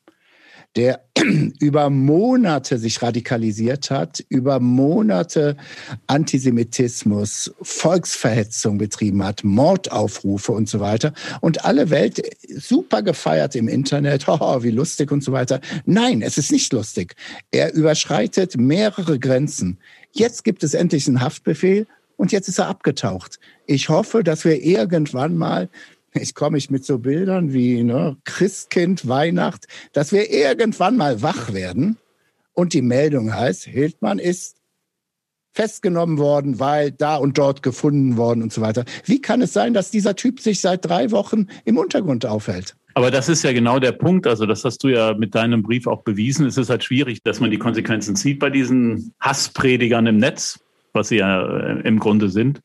der 0.76 1.04
über 1.60 1.90
Monate 1.90 2.78
sich 2.78 3.02
radikalisiert 3.02 3.90
hat, 3.90 4.24
über 4.30 4.60
Monate 4.60 5.58
Antisemitismus, 6.08 7.54
Volksverhetzung 7.62 8.78
betrieben 8.78 9.24
hat, 9.24 9.44
Mordaufrufe 9.44 10.52
und 10.52 10.70
so 10.70 10.80
weiter 10.80 11.14
und 11.42 11.66
alle 11.66 11.90
Welt 11.90 12.22
super 12.48 13.02
gefeiert 13.02 13.56
im 13.56 13.68
Internet, 13.68 14.26
oh, 14.28 14.64
wie 14.64 14.72
lustig 14.72 15.12
und 15.12 15.24
so 15.24 15.32
weiter. 15.32 15.60
Nein, 15.86 16.22
es 16.22 16.38
ist 16.38 16.52
nicht 16.52 16.74
lustig. 16.74 17.16
Er 17.52 17.74
überschreitet 17.74 18.58
mehrere 18.58 19.20
Grenzen. 19.20 19.80
Jetzt 20.12 20.44
gibt 20.44 20.64
es 20.64 20.74
endlich 20.74 21.08
einen 21.08 21.22
Haftbefehl 21.22 21.86
und 22.18 22.32
jetzt 22.32 22.50
ist 22.50 22.60
er 22.60 22.68
abgetaucht. 22.68 23.40
Ich 23.66 23.90
hoffe, 23.90 24.24
dass 24.24 24.44
wir 24.44 24.62
irgendwann 24.62 25.38
mal, 25.38 25.70
ich 26.14 26.36
komme 26.36 26.58
ich 26.58 26.70
mit 26.70 26.84
so 26.84 26.98
Bildern 26.98 27.54
wie 27.54 27.84
ne, 27.84 28.18
Christkind, 28.26 29.08
Weihnacht, 29.08 29.68
dass 29.94 30.12
wir 30.12 30.32
irgendwann 30.32 30.98
mal 30.98 31.22
wach 31.22 31.54
werden 31.54 31.98
und 32.54 32.74
die 32.74 32.82
Meldung 32.82 33.34
heißt, 33.34 33.66
Hildmann 33.66 34.20
ist 34.20 34.58
festgenommen 35.54 36.20
worden, 36.20 36.60
weil 36.60 36.92
da 36.92 37.16
und 37.16 37.38
dort 37.38 37.64
gefunden 37.64 38.16
worden 38.16 38.44
und 38.44 38.54
so 38.54 38.62
weiter. 38.62 38.86
Wie 39.06 39.22
kann 39.22 39.42
es 39.42 39.54
sein, 39.54 39.74
dass 39.74 39.90
dieser 39.90 40.16
Typ 40.16 40.40
sich 40.40 40.62
seit 40.62 40.86
drei 40.86 41.10
Wochen 41.12 41.48
im 41.66 41.78
Untergrund 41.78 42.26
aufhält? 42.26 42.76
Aber 42.94 43.12
das 43.12 43.30
ist 43.30 43.44
ja 43.44 43.54
genau 43.54 43.80
der 43.80 43.92
Punkt. 43.92 44.26
Also 44.26 44.46
das 44.46 44.64
hast 44.64 44.84
du 44.84 44.88
ja 44.88 45.14
mit 45.16 45.36
deinem 45.36 45.62
Brief 45.64 45.86
auch 45.88 46.04
bewiesen. 46.04 46.46
Es 46.46 46.58
ist 46.58 46.70
halt 46.70 46.84
schwierig, 46.84 47.22
dass 47.24 47.40
man 47.40 47.52
die 47.52 47.60
Konsequenzen 47.60 48.16
zieht 48.16 48.40
bei 48.40 48.50
diesen 48.50 49.14
Hasspredigern 49.20 50.08
im 50.08 50.18
Netz 50.18 50.60
was 50.98 51.10
sie 51.10 51.18
ja 51.18 51.42
äh, 51.46 51.82
im 51.88 52.00
Grunde 52.00 52.30
sind. 52.30 52.62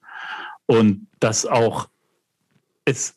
Und 0.67 1.07
dass 1.21 1.47
auch 1.47 1.89
es 2.85 3.15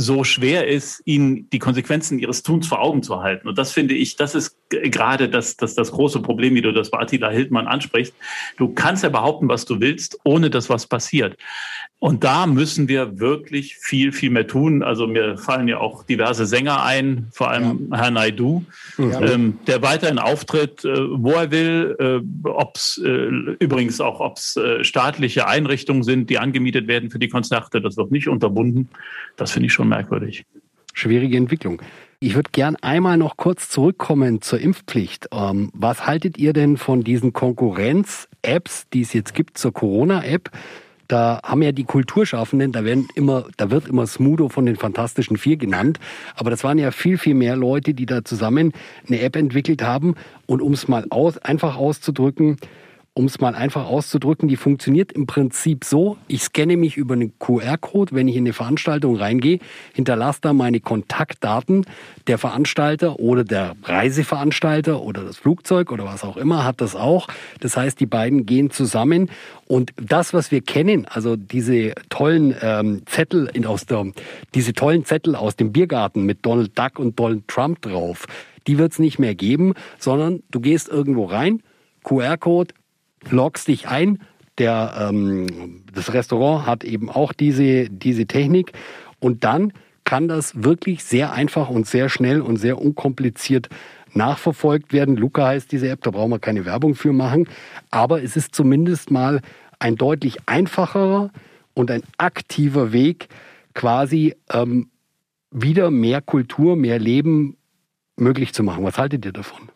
so 0.00 0.24
schwer 0.24 0.66
ist, 0.66 1.02
ihnen 1.04 1.48
die 1.50 1.58
Konsequenzen 1.58 2.18
ihres 2.18 2.42
Tuns 2.42 2.66
vor 2.66 2.80
Augen 2.80 3.02
zu 3.02 3.20
halten. 3.22 3.48
Und 3.48 3.58
das 3.58 3.72
finde 3.72 3.94
ich, 3.94 4.16
das 4.16 4.34
ist 4.34 4.56
gerade 4.70 5.28
das, 5.28 5.56
das, 5.56 5.74
das 5.74 5.92
große 5.92 6.20
Problem, 6.20 6.54
wie 6.54 6.62
du 6.62 6.72
das 6.72 6.90
bei 6.90 7.00
Attila 7.00 7.28
Hildmann 7.28 7.66
ansprichst. 7.66 8.14
Du 8.56 8.72
kannst 8.72 9.02
ja 9.02 9.10
behaupten, 9.10 9.48
was 9.48 9.66
du 9.66 9.80
willst, 9.80 10.18
ohne 10.24 10.48
dass 10.48 10.70
was 10.70 10.86
passiert. 10.86 11.36
Und 12.00 12.24
da 12.24 12.46
müssen 12.46 12.88
wir 12.88 13.20
wirklich 13.20 13.76
viel, 13.76 14.12
viel 14.12 14.30
mehr 14.30 14.46
tun. 14.46 14.82
Also 14.82 15.06
mir 15.06 15.36
fallen 15.36 15.68
ja 15.68 15.78
auch 15.78 16.02
diverse 16.02 16.46
Sänger 16.46 16.82
ein, 16.82 17.28
vor 17.30 17.50
allem 17.50 17.88
ja. 17.90 17.98
Herr 17.98 18.10
Naidu, 18.10 18.64
ja. 18.96 19.20
ähm, 19.20 19.58
der 19.66 19.82
weiterhin 19.82 20.18
auftritt, 20.18 20.82
äh, 20.82 20.96
wo 20.96 21.32
er 21.32 21.50
will, 21.50 21.96
äh, 21.98 22.48
ob 22.48 22.76
es 22.76 22.98
äh, 23.04 23.08
übrigens 23.58 24.00
auch, 24.00 24.20
ob 24.20 24.38
es 24.38 24.56
äh, 24.56 24.82
staatliche 24.82 25.46
Einrichtungen 25.46 26.02
sind, 26.02 26.30
die 26.30 26.38
angemietet 26.38 26.88
werden 26.88 27.10
für 27.10 27.18
die 27.18 27.28
Konzerte, 27.28 27.82
das 27.82 27.98
wird 27.98 28.10
nicht 28.10 28.28
unterbunden. 28.28 28.88
Das 29.36 29.52
finde 29.52 29.66
ich 29.66 29.74
schon 29.74 29.88
merkwürdig. 29.88 30.46
Schwierige 30.94 31.36
Entwicklung. 31.36 31.82
Ich 32.18 32.34
würde 32.34 32.50
gern 32.50 32.76
einmal 32.76 33.18
noch 33.18 33.36
kurz 33.36 33.68
zurückkommen 33.68 34.40
zur 34.40 34.58
Impfpflicht. 34.58 35.28
Ähm, 35.32 35.70
was 35.74 36.06
haltet 36.06 36.38
ihr 36.38 36.54
denn 36.54 36.78
von 36.78 37.04
diesen 37.04 37.34
Konkurrenz-Apps, 37.34 38.88
die 38.88 39.02
es 39.02 39.12
jetzt 39.12 39.34
gibt 39.34 39.58
zur 39.58 39.74
Corona-App? 39.74 40.50
Da 41.10 41.40
haben 41.42 41.62
ja 41.62 41.72
die 41.72 41.84
Kulturschaffenden, 41.84 42.72
da 42.72 42.84
werden 42.84 43.08
immer, 43.14 43.46
da 43.56 43.70
wird 43.70 43.88
immer 43.88 44.06
Smudo 44.06 44.48
von 44.48 44.66
den 44.66 44.76
Fantastischen 44.76 45.36
Vier 45.36 45.56
genannt, 45.56 45.98
aber 46.36 46.50
das 46.50 46.62
waren 46.62 46.78
ja 46.78 46.90
viel, 46.90 47.18
viel 47.18 47.34
mehr 47.34 47.56
Leute, 47.56 47.94
die 47.94 48.06
da 48.06 48.24
zusammen 48.24 48.72
eine 49.08 49.20
App 49.20 49.36
entwickelt 49.36 49.82
haben. 49.82 50.14
Und 50.46 50.62
um 50.62 50.72
es 50.72 50.88
mal 50.88 51.06
aus, 51.10 51.38
einfach 51.38 51.76
auszudrücken, 51.76 52.58
um 53.20 53.26
es 53.26 53.38
mal 53.38 53.54
einfach 53.54 53.84
auszudrücken, 53.84 54.48
die 54.48 54.56
funktioniert 54.56 55.12
im 55.12 55.26
Prinzip 55.26 55.84
so, 55.84 56.16
ich 56.26 56.42
scanne 56.42 56.78
mich 56.78 56.96
über 56.96 57.12
einen 57.12 57.38
QR-Code, 57.38 58.14
wenn 58.14 58.28
ich 58.28 58.36
in 58.36 58.44
eine 58.44 58.54
Veranstaltung 58.54 59.16
reingehe, 59.16 59.58
hinterlasse 59.92 60.38
da 60.40 60.54
meine 60.54 60.80
Kontaktdaten, 60.80 61.84
der 62.28 62.38
Veranstalter 62.38 63.20
oder 63.20 63.44
der 63.44 63.76
Reiseveranstalter 63.82 65.02
oder 65.02 65.22
das 65.22 65.36
Flugzeug 65.36 65.92
oder 65.92 66.06
was 66.06 66.24
auch 66.24 66.38
immer 66.38 66.64
hat 66.64 66.80
das 66.80 66.96
auch. 66.96 67.28
Das 67.60 67.76
heißt, 67.76 68.00
die 68.00 68.06
beiden 68.06 68.46
gehen 68.46 68.70
zusammen. 68.70 69.28
Und 69.66 69.92
das, 69.96 70.32
was 70.32 70.50
wir 70.50 70.62
kennen, 70.62 71.04
also 71.04 71.36
diese 71.36 71.92
tollen 72.08 72.54
ähm, 72.62 73.02
Zettel 73.04 73.50
in, 73.52 73.66
aus 73.66 73.84
der, 73.84 74.06
diese 74.54 74.72
tollen 74.72 75.04
Zettel 75.04 75.36
aus 75.36 75.56
dem 75.56 75.72
Biergarten 75.72 76.24
mit 76.24 76.38
Donald 76.46 76.78
Duck 76.78 76.98
und 76.98 77.18
Donald 77.18 77.46
Trump 77.48 77.82
drauf, 77.82 78.24
die 78.66 78.78
wird 78.78 78.92
es 78.92 78.98
nicht 78.98 79.18
mehr 79.18 79.34
geben, 79.34 79.74
sondern 79.98 80.42
du 80.50 80.60
gehst 80.60 80.88
irgendwo 80.88 81.26
rein, 81.26 81.62
QR-Code, 82.02 82.72
loggst 83.28 83.68
dich 83.68 83.88
ein. 83.88 84.18
Der, 84.58 85.08
ähm, 85.08 85.84
das 85.92 86.12
Restaurant 86.12 86.66
hat 86.66 86.84
eben 86.84 87.10
auch 87.10 87.32
diese, 87.32 87.88
diese 87.88 88.26
Technik. 88.26 88.72
Und 89.18 89.44
dann 89.44 89.72
kann 90.04 90.28
das 90.28 90.64
wirklich 90.64 91.04
sehr 91.04 91.32
einfach 91.32 91.68
und 91.70 91.86
sehr 91.86 92.08
schnell 92.08 92.40
und 92.40 92.56
sehr 92.56 92.78
unkompliziert 92.78 93.68
nachverfolgt 94.12 94.92
werden. 94.92 95.16
Luca 95.16 95.46
heißt 95.46 95.70
diese 95.70 95.88
App, 95.88 96.02
da 96.02 96.10
brauchen 96.10 96.30
wir 96.30 96.38
keine 96.38 96.64
Werbung 96.64 96.94
für 96.94 97.12
machen. 97.12 97.48
Aber 97.90 98.22
es 98.22 98.36
ist 98.36 98.54
zumindest 98.54 99.10
mal 99.10 99.40
ein 99.78 99.96
deutlich 99.96 100.38
einfacherer 100.46 101.30
und 101.74 101.90
ein 101.90 102.02
aktiver 102.18 102.92
Weg, 102.92 103.28
quasi 103.74 104.34
ähm, 104.52 104.90
wieder 105.50 105.90
mehr 105.90 106.20
Kultur, 106.20 106.76
mehr 106.76 106.98
Leben 106.98 107.56
möglich 108.16 108.52
zu 108.52 108.62
machen. 108.62 108.84
Was 108.84 108.98
haltet 108.98 109.24
ihr 109.24 109.32
davon? 109.32 109.70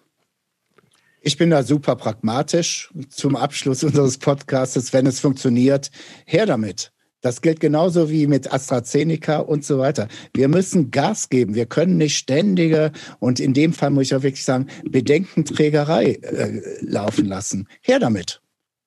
Ich 1.26 1.38
bin 1.38 1.48
da 1.48 1.62
super 1.62 1.96
pragmatisch 1.96 2.92
zum 3.08 3.34
Abschluss 3.34 3.82
unseres 3.82 4.18
Podcasts. 4.18 4.92
Wenn 4.92 5.06
es 5.06 5.20
funktioniert, 5.20 5.90
her 6.26 6.44
damit. 6.44 6.92
Das 7.22 7.40
gilt 7.40 7.60
genauso 7.60 8.10
wie 8.10 8.26
mit 8.26 8.52
AstraZeneca 8.52 9.38
und 9.38 9.64
so 9.64 9.78
weiter. 9.78 10.08
Wir 10.34 10.48
müssen 10.48 10.90
Gas 10.90 11.30
geben. 11.30 11.54
Wir 11.54 11.64
können 11.64 11.96
nicht 11.96 12.18
ständige 12.18 12.92
und 13.20 13.40
in 13.40 13.54
dem 13.54 13.72
Fall 13.72 13.88
muss 13.88 14.04
ich 14.04 14.14
auch 14.14 14.22
wirklich 14.22 14.44
sagen, 14.44 14.66
Bedenkenträgerei 14.84 16.18
äh, 16.20 16.60
laufen 16.82 17.24
lassen. 17.24 17.68
Her 17.80 18.00
damit. 18.00 18.42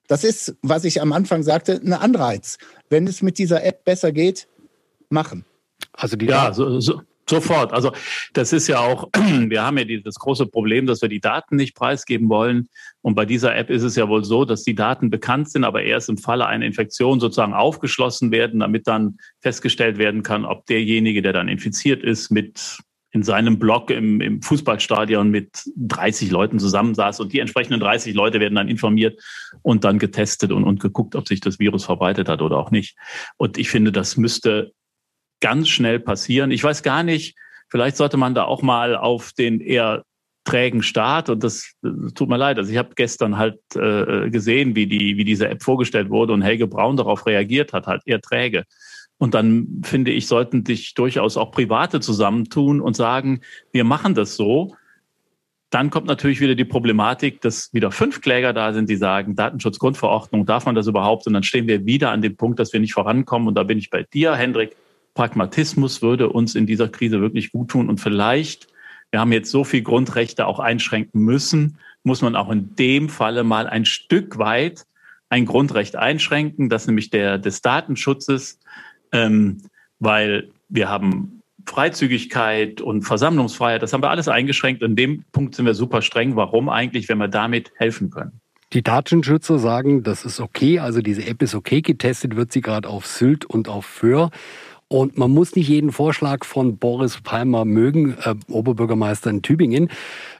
Das 0.06 0.22
ist, 0.22 0.54
was 0.62 0.84
ich 0.84 1.02
am 1.02 1.12
Anfang 1.12 1.42
sagte, 1.42 1.80
ein 1.84 1.92
Anreiz. 1.92 2.58
Wenn 2.88 3.08
es 3.08 3.20
mit 3.20 3.38
dieser 3.38 3.64
App 3.64 3.84
besser 3.84 4.12
geht, 4.12 4.46
machen. 5.10 5.44
Also 5.92 6.16
die 6.16 6.26
ja, 6.26 6.54
so, 6.54 6.78
so, 6.78 7.02
Sofort. 7.28 7.72
Also 7.72 7.92
das 8.32 8.52
ist 8.52 8.68
ja 8.68 8.80
auch, 8.80 9.08
wir 9.14 9.62
haben 9.62 9.78
ja 9.78 9.84
dieses 9.84 10.16
große 10.16 10.46
Problem, 10.46 10.86
dass 10.86 11.02
wir 11.02 11.08
die 11.08 11.20
Daten 11.20 11.56
nicht 11.56 11.74
preisgeben 11.74 12.28
wollen. 12.28 12.68
Und 13.02 13.14
bei 13.14 13.24
dieser 13.24 13.54
App 13.56 13.70
ist 13.70 13.82
es 13.82 13.96
ja 13.96 14.08
wohl 14.08 14.24
so, 14.24 14.44
dass 14.44 14.64
die 14.64 14.74
Daten 14.74 15.10
bekannt 15.10 15.50
sind, 15.50 15.64
aber 15.64 15.82
erst 15.82 16.08
im 16.08 16.18
Falle 16.18 16.46
einer 16.46 16.64
Infektion 16.64 17.20
sozusagen 17.20 17.54
aufgeschlossen 17.54 18.30
werden, 18.30 18.60
damit 18.60 18.86
dann 18.86 19.18
festgestellt 19.40 19.98
werden 19.98 20.22
kann, 20.22 20.44
ob 20.44 20.66
derjenige, 20.66 21.22
der 21.22 21.32
dann 21.32 21.48
infiziert 21.48 22.02
ist, 22.02 22.30
mit 22.30 22.78
in 23.10 23.22
seinem 23.22 23.58
Blog 23.58 23.90
im, 23.90 24.20
im 24.20 24.42
Fußballstadion 24.42 25.30
mit 25.30 25.64
30 25.76 26.30
Leuten 26.30 26.58
zusammensaß 26.58 27.20
und 27.20 27.32
die 27.32 27.38
entsprechenden 27.38 27.80
30 27.80 28.14
Leute 28.14 28.38
werden 28.38 28.54
dann 28.54 28.68
informiert 28.68 29.18
und 29.62 29.84
dann 29.84 29.98
getestet 29.98 30.52
und, 30.52 30.64
und 30.64 30.80
geguckt, 30.80 31.16
ob 31.16 31.26
sich 31.26 31.40
das 31.40 31.58
Virus 31.58 31.86
verbreitet 31.86 32.28
hat 32.28 32.42
oder 32.42 32.58
auch 32.58 32.70
nicht. 32.70 32.96
Und 33.38 33.56
ich 33.56 33.70
finde, 33.70 33.92
das 33.92 34.18
müsste 34.18 34.72
ganz 35.40 35.68
schnell 35.68 36.00
passieren. 36.00 36.50
Ich 36.50 36.64
weiß 36.64 36.82
gar 36.82 37.02
nicht, 37.02 37.36
vielleicht 37.68 37.96
sollte 37.96 38.16
man 38.16 38.34
da 38.34 38.44
auch 38.44 38.62
mal 38.62 38.96
auf 38.96 39.32
den 39.32 39.60
eher 39.60 40.04
trägen 40.44 40.82
Start 40.82 41.28
und 41.28 41.44
das, 41.44 41.74
das 41.82 42.14
tut 42.14 42.28
mir 42.28 42.38
leid. 42.38 42.56
Also 42.56 42.72
ich 42.72 42.78
habe 42.78 42.94
gestern 42.94 43.36
halt 43.36 43.58
äh, 43.74 44.30
gesehen, 44.30 44.74
wie 44.74 44.86
die 44.86 45.16
wie 45.18 45.24
diese 45.24 45.48
App 45.48 45.62
vorgestellt 45.62 46.08
wurde 46.08 46.32
und 46.32 46.42
Helge 46.42 46.66
Braun 46.66 46.96
darauf 46.96 47.26
reagiert 47.26 47.72
hat, 47.72 47.86
halt 47.86 48.02
eher 48.06 48.20
träge. 48.20 48.64
Und 49.18 49.34
dann 49.34 49.82
finde 49.84 50.12
ich, 50.12 50.26
sollten 50.26 50.64
sich 50.64 50.94
durchaus 50.94 51.36
auch 51.36 51.50
Private 51.50 52.00
zusammentun 52.00 52.80
und 52.80 52.96
sagen, 52.96 53.40
wir 53.72 53.84
machen 53.84 54.14
das 54.14 54.36
so. 54.36 54.74
Dann 55.70 55.90
kommt 55.90 56.06
natürlich 56.06 56.40
wieder 56.40 56.54
die 56.54 56.64
Problematik, 56.64 57.42
dass 57.42 57.74
wieder 57.74 57.90
fünf 57.90 58.22
Kläger 58.22 58.54
da 58.54 58.72
sind, 58.72 58.88
die 58.88 58.96
sagen, 58.96 59.34
Datenschutzgrundverordnung, 59.34 60.46
darf 60.46 60.64
man 60.64 60.76
das 60.76 60.86
überhaupt? 60.86 61.26
Und 61.26 61.34
dann 61.34 61.42
stehen 61.42 61.66
wir 61.66 61.84
wieder 61.84 62.10
an 62.10 62.22
dem 62.22 62.36
Punkt, 62.36 62.58
dass 62.58 62.72
wir 62.72 62.80
nicht 62.80 62.94
vorankommen. 62.94 63.48
Und 63.48 63.54
da 63.56 63.64
bin 63.64 63.76
ich 63.76 63.90
bei 63.90 64.04
dir, 64.04 64.34
Hendrik. 64.34 64.76
Pragmatismus 65.18 66.00
würde 66.00 66.28
uns 66.28 66.54
in 66.54 66.64
dieser 66.64 66.88
Krise 66.88 67.20
wirklich 67.20 67.50
gut 67.50 67.70
tun. 67.70 67.88
Und 67.88 67.98
vielleicht, 67.98 68.68
wir 69.10 69.18
haben 69.18 69.32
jetzt 69.32 69.50
so 69.50 69.64
viel 69.64 69.82
Grundrechte 69.82 70.46
auch 70.46 70.60
einschränken 70.60 71.22
müssen, 71.22 71.78
muss 72.04 72.22
man 72.22 72.36
auch 72.36 72.52
in 72.52 72.76
dem 72.76 73.08
Falle 73.08 73.42
mal 73.42 73.66
ein 73.66 73.84
Stück 73.84 74.38
weit 74.38 74.86
ein 75.28 75.44
Grundrecht 75.44 75.96
einschränken, 75.96 76.68
das 76.68 76.86
nämlich 76.86 77.10
der 77.10 77.36
des 77.36 77.62
Datenschutzes, 77.62 78.60
ähm, 79.10 79.62
weil 79.98 80.52
wir 80.68 80.88
haben 80.88 81.42
Freizügigkeit 81.66 82.80
und 82.80 83.02
Versammlungsfreiheit, 83.02 83.82
das 83.82 83.92
haben 83.92 84.04
wir 84.04 84.10
alles 84.10 84.28
eingeschränkt. 84.28 84.84
In 84.84 84.94
dem 84.94 85.24
Punkt 85.32 85.56
sind 85.56 85.66
wir 85.66 85.74
super 85.74 86.00
streng. 86.00 86.36
Warum 86.36 86.68
eigentlich, 86.68 87.08
wenn 87.08 87.18
wir 87.18 87.26
damit 87.26 87.72
helfen 87.74 88.10
können? 88.10 88.40
Die 88.72 88.84
Datenschützer 88.84 89.58
sagen, 89.58 90.04
das 90.04 90.24
ist 90.24 90.38
okay, 90.38 90.78
also 90.78 91.02
diese 91.02 91.26
App 91.26 91.42
ist 91.42 91.56
okay, 91.56 91.82
getestet 91.82 92.36
wird 92.36 92.52
sie 92.52 92.60
gerade 92.60 92.88
auf 92.88 93.04
Sylt 93.04 93.46
und 93.46 93.68
auf 93.68 93.84
Föhr. 93.84 94.30
Und 94.88 95.18
man 95.18 95.30
muss 95.30 95.54
nicht 95.54 95.68
jeden 95.68 95.92
Vorschlag 95.92 96.46
von 96.46 96.78
Boris 96.78 97.20
Palmer 97.20 97.66
mögen, 97.66 98.16
äh, 98.24 98.34
Oberbürgermeister 98.48 99.28
in 99.28 99.42
Tübingen, 99.42 99.88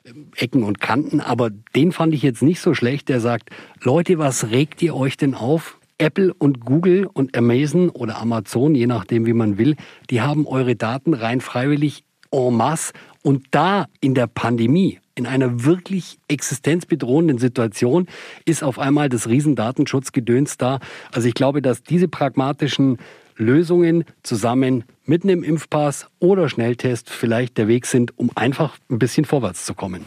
äh, 0.04 0.12
Ecken 0.36 0.62
und 0.62 0.80
Kanten, 0.80 1.20
aber 1.20 1.50
den 1.50 1.92
fand 1.92 2.14
ich 2.14 2.22
jetzt 2.22 2.42
nicht 2.42 2.60
so 2.60 2.72
schlecht. 2.72 3.10
Der 3.10 3.20
sagt, 3.20 3.50
Leute, 3.82 4.18
was 4.18 4.50
regt 4.50 4.80
ihr 4.80 4.96
euch 4.96 5.18
denn 5.18 5.34
auf? 5.34 5.78
Apple 5.98 6.32
und 6.32 6.60
Google 6.60 7.08
und 7.12 7.36
Amazon 7.36 7.90
oder 7.90 8.18
Amazon, 8.18 8.74
je 8.74 8.86
nachdem 8.86 9.26
wie 9.26 9.32
man 9.32 9.58
will, 9.58 9.76
die 10.10 10.22
haben 10.22 10.46
eure 10.46 10.76
Daten 10.76 11.12
rein 11.12 11.40
freiwillig 11.40 12.04
en 12.30 12.54
masse. 12.54 12.92
Und 13.22 13.46
da 13.50 13.86
in 14.00 14.14
der 14.14 14.28
Pandemie, 14.28 15.00
in 15.14 15.26
einer 15.26 15.64
wirklich 15.64 16.18
existenzbedrohenden 16.28 17.38
Situation, 17.38 18.06
ist 18.44 18.62
auf 18.62 18.78
einmal 18.78 19.08
das 19.08 19.28
Riesendatenschutzgedöns 19.28 20.56
da. 20.56 20.78
Also 21.12 21.28
ich 21.28 21.34
glaube, 21.34 21.60
dass 21.60 21.82
diese 21.82 22.08
pragmatischen 22.08 22.98
Lösungen 23.38 24.04
zusammen 24.22 24.84
mit 25.04 25.24
einem 25.24 25.42
Impfpass 25.42 26.06
oder 26.18 26.48
Schnelltest 26.48 27.08
vielleicht 27.08 27.56
der 27.56 27.68
Weg 27.68 27.86
sind, 27.86 28.18
um 28.18 28.30
einfach 28.34 28.76
ein 28.90 28.98
bisschen 28.98 29.24
vorwärts 29.24 29.64
zu 29.64 29.74
kommen. 29.74 30.04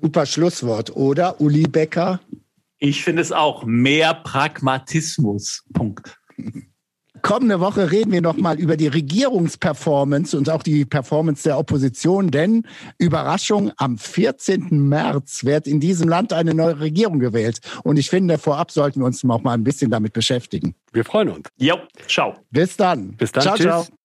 Super 0.00 0.26
Schlusswort, 0.26 0.94
oder? 0.94 1.40
Uli 1.40 1.62
Becker? 1.62 2.20
Ich 2.78 3.02
finde 3.02 3.22
es 3.22 3.32
auch 3.32 3.64
mehr 3.64 4.12
Pragmatismus. 4.12 5.64
Punkt. 5.72 6.18
Kommende 7.26 7.58
Woche 7.58 7.90
reden 7.90 8.12
wir 8.12 8.20
nochmal 8.22 8.56
über 8.56 8.76
die 8.76 8.86
Regierungsperformance 8.86 10.38
und 10.38 10.48
auch 10.48 10.62
die 10.62 10.84
Performance 10.84 11.42
der 11.42 11.58
Opposition, 11.58 12.30
denn 12.30 12.62
Überraschung, 12.98 13.72
am 13.78 13.98
14. 13.98 14.68
März 14.70 15.42
wird 15.42 15.66
in 15.66 15.80
diesem 15.80 16.08
Land 16.08 16.32
eine 16.32 16.54
neue 16.54 16.78
Regierung 16.78 17.18
gewählt. 17.18 17.58
Und 17.82 17.96
ich 17.96 18.10
finde, 18.10 18.38
vorab 18.38 18.70
sollten 18.70 19.00
wir 19.00 19.06
uns 19.06 19.24
auch 19.24 19.42
mal 19.42 19.54
ein 19.54 19.64
bisschen 19.64 19.90
damit 19.90 20.12
beschäftigen. 20.12 20.76
Wir 20.92 21.04
freuen 21.04 21.30
uns. 21.30 21.48
Jo, 21.56 21.78
ciao. 22.06 22.34
Bis 22.52 22.76
dann. 22.76 23.16
Bis 23.16 23.32
dann. 23.32 23.42
Ciao, 23.42 23.56
Tschüss. 23.56 23.66
ciao. 23.66 23.86